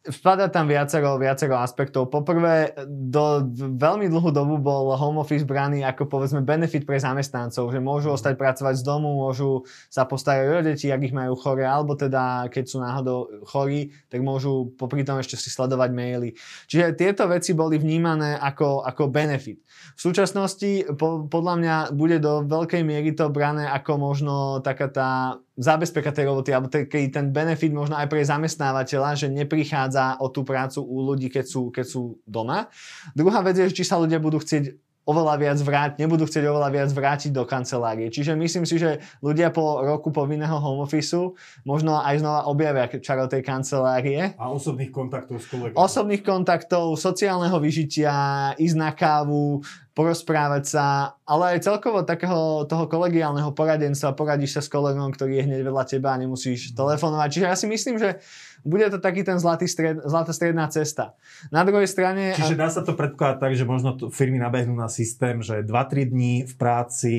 Spada 0.08 0.48
tam 0.48 0.64
viacero, 0.64 1.20
viacero 1.20 1.60
aspektov. 1.60 2.08
Poprvé, 2.08 2.72
do 2.88 3.44
veľmi 3.76 4.08
dlhú 4.08 4.32
dobu 4.32 4.56
bol 4.56 4.96
home 4.96 5.20
office 5.20 5.44
braný 5.44 5.84
ako 5.84 6.08
povedzme 6.08 6.40
benefit 6.40 6.88
pre 6.88 6.96
zamestnancov, 6.96 7.68
že 7.68 7.78
môžu 7.78 8.16
ostať 8.16 8.40
pracovať 8.40 8.80
z 8.80 8.84
domu, 8.84 9.20
môžu 9.20 9.68
sa 9.92 10.08
postarať 10.08 10.44
o 10.48 10.60
deti, 10.64 10.88
ak 10.88 11.04
ich 11.04 11.12
majú 11.12 11.36
chore, 11.36 11.68
alebo 11.68 11.92
teda 11.92 12.48
keď 12.48 12.64
sú 12.64 12.80
náhodou 12.80 13.44
chorí, 13.44 13.92
tak 14.08 14.24
môžu 14.24 14.72
popri 14.80 15.04
tom 15.04 15.20
ešte 15.20 15.36
si 15.36 15.52
sledovať 15.52 15.90
maily. 15.92 16.32
Čiže 16.72 16.96
tieto 16.96 17.28
veci 17.28 17.52
boli 17.52 17.76
vnímané 17.76 18.40
ako, 18.40 18.88
ako 18.88 19.12
benefit. 19.12 19.60
V 19.94 20.00
súčasnosti 20.00 20.88
po, 20.96 21.28
podľa 21.28 21.54
mňa 21.60 21.76
bude 21.92 22.16
do 22.18 22.48
veľkej 22.48 22.82
miery 22.82 23.12
to 23.12 23.28
brané 23.28 23.68
ako 23.68 24.00
možno 24.00 24.34
taká 24.64 24.88
tá 24.88 25.10
zabezpeka 25.58 26.14
tej 26.14 26.30
roboty, 26.30 26.54
alebo 26.54 26.70
keď 26.70 27.10
ten 27.10 27.34
benefit 27.34 27.74
možno 27.74 27.98
aj 27.98 28.06
pre 28.06 28.22
zamestnávateľa, 28.22 29.18
že 29.18 29.26
neprichádza 29.26 30.22
o 30.22 30.30
tú 30.30 30.46
prácu 30.46 30.78
u 30.86 31.02
ľudí, 31.02 31.26
keď 31.26 31.44
sú, 31.44 31.74
keď 31.74 31.84
sú 31.84 32.22
doma. 32.22 32.70
Druhá 33.18 33.42
vec 33.42 33.58
je, 33.58 33.66
či 33.74 33.82
sa 33.82 33.98
ľudia 33.98 34.22
budú 34.22 34.38
chcieť 34.38 34.78
oveľa 35.08 35.34
viac 35.40 35.58
vrátiť, 35.64 35.96
nebudú 36.04 36.28
chcieť 36.28 36.44
oveľa 36.44 36.68
viac 36.68 36.90
vrátiť 36.92 37.32
do 37.32 37.48
kancelárie. 37.48 38.12
Čiže 38.12 38.36
myslím 38.36 38.68
si, 38.68 38.76
že 38.76 39.00
ľudia 39.24 39.48
po 39.48 39.80
roku 39.80 40.12
povinného 40.12 40.60
home 40.60 40.84
office 40.84 41.16
možno 41.64 41.96
aj 41.96 42.20
znova 42.20 42.44
objavia 42.44 42.84
čaro 43.00 43.24
tej 43.24 43.40
kancelárie. 43.40 44.36
A 44.36 44.52
osobných 44.52 44.92
kontaktov 44.92 45.40
s 45.40 45.48
kolegami. 45.48 45.80
Osobných 45.80 46.20
kontaktov, 46.20 46.92
sociálneho 47.00 47.56
vyžitia, 47.56 48.12
ísť 48.60 48.76
na 48.76 48.92
kávu, 48.92 49.64
porozprávať 49.98 50.78
sa, 50.78 50.84
ale 51.26 51.58
aj 51.58 51.66
celkovo 51.66 52.06
takého 52.06 52.62
toho 52.70 52.86
kolegiálneho 52.86 53.50
poradenstva, 53.50 54.14
poradíš 54.14 54.54
sa 54.54 54.62
s 54.62 54.70
kolegom, 54.70 55.10
ktorý 55.10 55.42
je 55.42 55.46
hneď 55.50 55.60
vedľa 55.66 55.84
teba 55.90 56.14
a 56.14 56.22
nemusíš 56.22 56.70
mhm. 56.70 56.78
telefonovať. 56.78 57.28
Čiže 57.34 57.46
ja 57.50 57.56
si 57.58 57.66
myslím, 57.66 57.98
že 57.98 58.22
bude 58.62 58.86
to 58.94 59.02
taký 59.02 59.26
ten 59.26 59.42
zlatý 59.42 59.66
stred, 59.66 59.98
zlatá 60.06 60.30
stredná 60.30 60.70
cesta. 60.70 61.18
Na 61.50 61.66
druhej 61.66 61.90
strane... 61.90 62.38
Čiže 62.38 62.54
dá 62.54 62.70
sa 62.70 62.86
to 62.86 62.94
predkladať 62.94 63.42
tak, 63.42 63.52
že 63.58 63.66
možno 63.66 63.98
firmy 64.14 64.38
nabehnú 64.38 64.78
na 64.78 64.86
systém, 64.86 65.42
že 65.42 65.66
2-3 65.66 66.14
dní 66.14 66.34
v 66.46 66.54
práci 66.54 67.14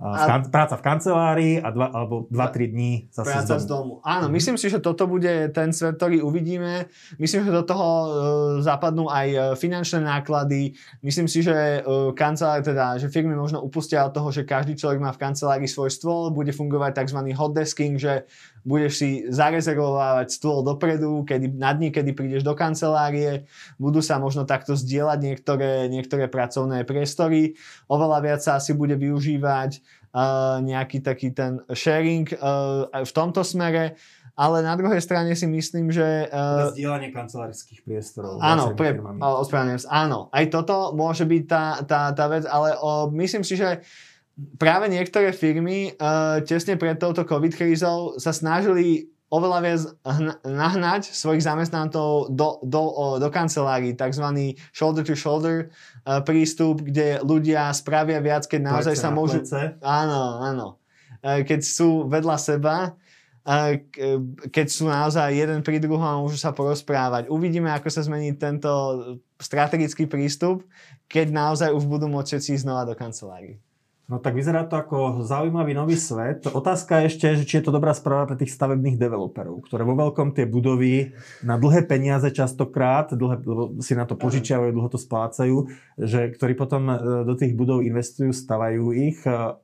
kan- 0.00 0.48
práca 0.48 0.74
v 0.80 0.82
kancelárii 0.82 1.54
a 1.60 1.68
dva, 1.68 1.92
alebo 1.92 2.24
2-3 2.32 2.72
dní 2.72 2.92
zase 3.12 3.28
práca 3.28 3.44
z 3.44 3.48
domu. 3.48 3.60
z 3.60 3.66
domu. 3.68 3.92
Áno, 4.00 4.26
mm-hmm. 4.26 4.36
myslím 4.40 4.56
si, 4.56 4.66
že 4.72 4.80
toto 4.80 5.04
bude 5.04 5.52
ten 5.52 5.76
svet, 5.76 6.00
ktorý 6.00 6.24
uvidíme. 6.24 6.88
Myslím, 7.20 7.44
že 7.44 7.52
do 7.52 7.60
toho 7.60 7.88
uh, 7.88 8.08
zapadnú 8.64 9.12
aj 9.12 9.28
uh, 9.36 9.42
finančné 9.52 10.00
náklady. 10.00 10.72
Myslím 11.04 11.28
si, 11.28 11.44
že 11.44 11.84
uh, 11.84 12.16
kancelárie, 12.16 12.64
teda, 12.64 12.96
že 12.96 13.12
firmy 13.12 13.36
možno 13.36 13.60
upustia 13.60 14.08
od 14.08 14.16
toho, 14.16 14.32
že 14.32 14.48
každý 14.48 14.72
človek 14.72 15.04
má 15.04 15.12
v 15.12 15.20
kancelárii 15.20 15.68
svoj 15.68 15.92
stôl, 15.92 16.32
bude 16.32 16.56
fungovať 16.56 17.04
tzv. 17.04 17.20
hot 17.36 17.52
desking, 17.52 18.00
že 18.00 18.24
budeš 18.62 18.92
si 19.00 19.10
zarezervovať 19.28 20.28
stôl 20.28 20.60
dopredu, 20.60 21.24
kedy, 21.24 21.56
na 21.56 21.72
dní, 21.72 21.88
kedy 21.88 22.12
prídeš 22.12 22.42
do 22.44 22.52
kancelárie, 22.52 23.48
budú 23.80 24.04
sa 24.04 24.20
možno 24.20 24.44
takto 24.44 24.76
zdieľať 24.76 25.18
niektoré, 25.20 25.72
niektoré 25.88 26.28
pracovné 26.28 26.84
priestory, 26.84 27.56
oveľa 27.88 28.18
viac 28.20 28.40
sa 28.44 28.60
asi 28.60 28.76
bude 28.76 28.96
využívať 29.00 29.80
uh, 30.12 30.60
nejaký 30.60 31.00
taký 31.00 31.32
ten 31.32 31.64
sharing 31.72 32.28
uh, 32.36 32.88
v 32.92 33.12
tomto 33.12 33.40
smere, 33.40 33.96
ale 34.40 34.64
na 34.64 34.72
druhej 34.72 35.04
strane 35.04 35.36
si 35.36 35.44
myslím, 35.44 35.92
že... 35.92 36.28
Uh, 36.32 36.72
Zdieľanie 36.72 37.12
kancelárskych 37.12 37.84
priestorov. 37.84 38.40
Áno, 38.40 38.72
pre, 38.72 38.96
ospravedlňujem 39.20 39.84
Áno, 39.88 40.32
aj 40.32 40.44
toto 40.48 40.96
môže 40.96 41.28
byť 41.28 41.42
tá, 41.44 41.64
tá, 41.84 42.00
tá 42.16 42.24
vec, 42.28 42.48
ale 42.48 42.72
uh, 42.76 43.08
myslím 43.12 43.44
si, 43.44 43.60
že 43.60 43.84
práve 44.56 44.88
niektoré 44.88 45.32
firmy 45.32 45.92
uh, 45.96 46.40
tesne 46.44 46.76
pred 46.76 46.96
touto 46.96 47.24
COVID 47.26 47.52
krízou 47.54 48.16
sa 48.16 48.32
snažili 48.32 49.10
oveľa 49.30 49.58
viac 49.62 49.80
nahnať 50.42 51.14
svojich 51.14 51.46
zamestnancov 51.46 52.34
do, 52.34 52.58
do, 52.66 52.82
do 53.22 53.28
kancelárií, 53.30 53.94
tzv. 53.94 54.26
shoulder 54.74 55.06
to 55.06 55.14
shoulder 55.14 55.70
uh, 56.02 56.18
prístup, 56.18 56.82
kde 56.82 57.22
ľudia 57.22 57.70
spravia 57.70 58.18
viac, 58.18 58.50
keď 58.50 58.60
naozaj 58.66 58.94
sa 58.98 59.14
môžu... 59.14 59.46
Plece. 59.46 59.78
Áno, 59.86 60.42
áno. 60.42 60.66
Uh, 61.22 61.46
keď 61.46 61.62
sú 61.62 62.10
vedľa 62.10 62.36
seba, 62.42 62.98
uh, 63.46 63.78
keď 64.50 64.66
sú 64.66 64.90
naozaj 64.90 65.30
jeden 65.30 65.62
pri 65.62 65.78
druhom 65.78 66.02
a 66.02 66.18
môžu 66.18 66.34
sa 66.34 66.50
porozprávať. 66.50 67.30
Uvidíme, 67.30 67.70
ako 67.70 67.86
sa 67.86 68.02
zmení 68.02 68.34
tento 68.34 68.68
strategický 69.38 70.10
prístup, 70.10 70.66
keď 71.06 71.30
naozaj 71.30 71.70
už 71.70 71.86
budú 71.86 72.10
môcť 72.10 72.34
všetci 72.34 72.66
znova 72.66 72.82
do 72.82 72.98
kancelárií. 72.98 73.62
No 74.10 74.18
tak 74.18 74.34
vyzerá 74.34 74.66
to 74.66 74.74
ako 74.74 75.22
zaujímavý 75.22 75.70
nový 75.70 75.94
svet. 75.94 76.50
Otázka 76.50 76.98
je 76.98 77.14
ešte, 77.14 77.26
že 77.38 77.44
či 77.46 77.62
je 77.62 77.70
to 77.70 77.76
dobrá 77.78 77.94
správa 77.94 78.26
pre 78.26 78.42
tých 78.42 78.50
stavebných 78.50 78.98
developerov, 78.98 79.62
ktoré 79.70 79.86
vo 79.86 79.94
veľkom 79.94 80.34
tie 80.34 80.50
budovy 80.50 81.14
na 81.46 81.54
dlhé 81.54 81.86
peniaze 81.86 82.26
častokrát, 82.34 83.14
dlhé, 83.14 83.38
si 83.78 83.94
na 83.94 84.10
to 84.10 84.18
požičiavajú, 84.18 84.74
dlho 84.74 84.90
to 84.90 84.98
splácajú, 84.98 85.70
že, 85.94 86.34
ktorí 86.34 86.58
potom 86.58 86.90
e, 86.90 86.94
do 87.22 87.38
tých 87.38 87.54
budov 87.54 87.86
investujú, 87.86 88.34
stavajú 88.34 88.90
ich. 88.90 89.22
E, 89.22 89.54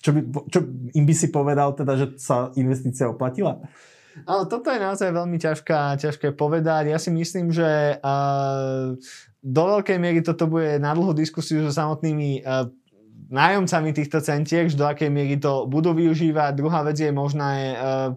čo, 0.00 0.16
by, 0.16 0.20
čo 0.48 0.64
im 0.96 1.04
by 1.04 1.14
si 1.14 1.28
povedal 1.28 1.76
teda, 1.76 1.92
že 2.00 2.06
sa 2.16 2.48
investícia 2.56 3.04
oplatila? 3.04 3.60
Ale 4.24 4.48
toto 4.48 4.72
je 4.72 4.80
naozaj 4.80 5.12
veľmi 5.12 5.36
ťažká, 5.36 6.00
ťažké 6.00 6.32
povedať. 6.32 6.90
Ja 6.90 6.98
si 6.98 7.12
myslím, 7.12 7.52
že 7.52 8.00
uh, 8.00 8.96
do 9.44 9.62
veľkej 9.76 9.98
miery 10.00 10.24
toto 10.26 10.50
bude 10.50 10.80
na 10.82 10.90
dlhú 10.96 11.14
diskusiu 11.14 11.62
so 11.62 11.70
samotnými 11.70 12.42
uh, 12.42 12.66
nájomcami 13.28 13.92
týchto 13.92 14.24
centier, 14.24 14.64
do 14.72 14.88
akej 14.88 15.12
miery 15.12 15.36
to 15.36 15.68
budú 15.68 15.92
využívať. 15.92 16.56
Druhá 16.56 16.80
vec 16.80 16.96
je 16.96 17.12
možné 17.12 17.52
e, 17.52 17.74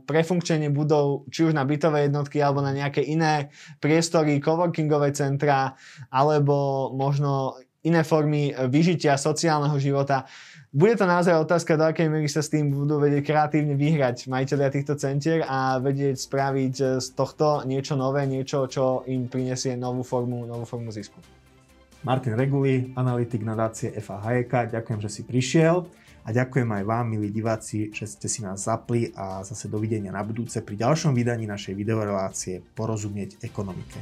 prefunkčenie 0.08 0.72
budov 0.72 1.28
či 1.28 1.52
už 1.52 1.54
na 1.54 1.68
bytové 1.68 2.08
jednotky 2.08 2.40
alebo 2.40 2.64
na 2.64 2.72
nejaké 2.72 3.04
iné 3.04 3.52
priestory, 3.84 4.40
coworkingové 4.40 5.12
centra 5.12 5.76
alebo 6.08 6.90
možno 6.96 7.60
iné 7.84 8.08
formy 8.08 8.56
vyžitia 8.72 9.20
sociálneho 9.20 9.76
života. 9.82 10.24
Bude 10.72 10.96
to 10.96 11.04
naozaj 11.04 11.36
otázka, 11.36 11.76
do 11.76 11.84
akej 11.84 12.08
miery 12.08 12.32
sa 12.32 12.40
s 12.40 12.48
tým 12.48 12.72
budú 12.72 12.96
vedieť 12.96 13.28
kreatívne 13.28 13.76
vyhrať 13.76 14.32
majiteľia 14.32 14.70
týchto 14.72 14.96
centier 14.96 15.44
a 15.44 15.84
vedieť 15.84 16.16
spraviť 16.16 17.04
z 17.04 17.08
tohto 17.12 17.68
niečo 17.68 18.00
nové, 18.00 18.24
niečo, 18.24 18.72
čo 18.72 19.04
im 19.12 19.28
prinesie 19.28 19.76
novú 19.76 20.00
formu, 20.08 20.48
novú 20.48 20.64
formu 20.64 20.88
zisku. 20.88 21.20
Martin 22.02 22.34
Reguli, 22.34 22.98
analytik 22.98 23.46
nadácie 23.46 23.94
FA 24.02 24.18
Hayeka. 24.26 24.66
Ďakujem, 24.66 25.00
že 25.06 25.10
si 25.10 25.22
prišiel 25.22 25.86
a 26.26 26.34
ďakujem 26.34 26.66
aj 26.66 26.84
vám, 26.86 27.06
milí 27.14 27.30
diváci, 27.30 27.94
že 27.94 28.10
ste 28.10 28.26
si 28.26 28.42
nás 28.42 28.66
zapli 28.66 29.14
a 29.14 29.46
zase 29.46 29.70
dovidenia 29.70 30.10
na 30.10 30.26
budúce 30.26 30.66
pri 30.66 30.82
ďalšom 30.82 31.14
vydaní 31.14 31.46
našej 31.46 31.78
videorelácie 31.78 32.66
Porozumieť 32.74 33.46
ekonomike. 33.46 34.02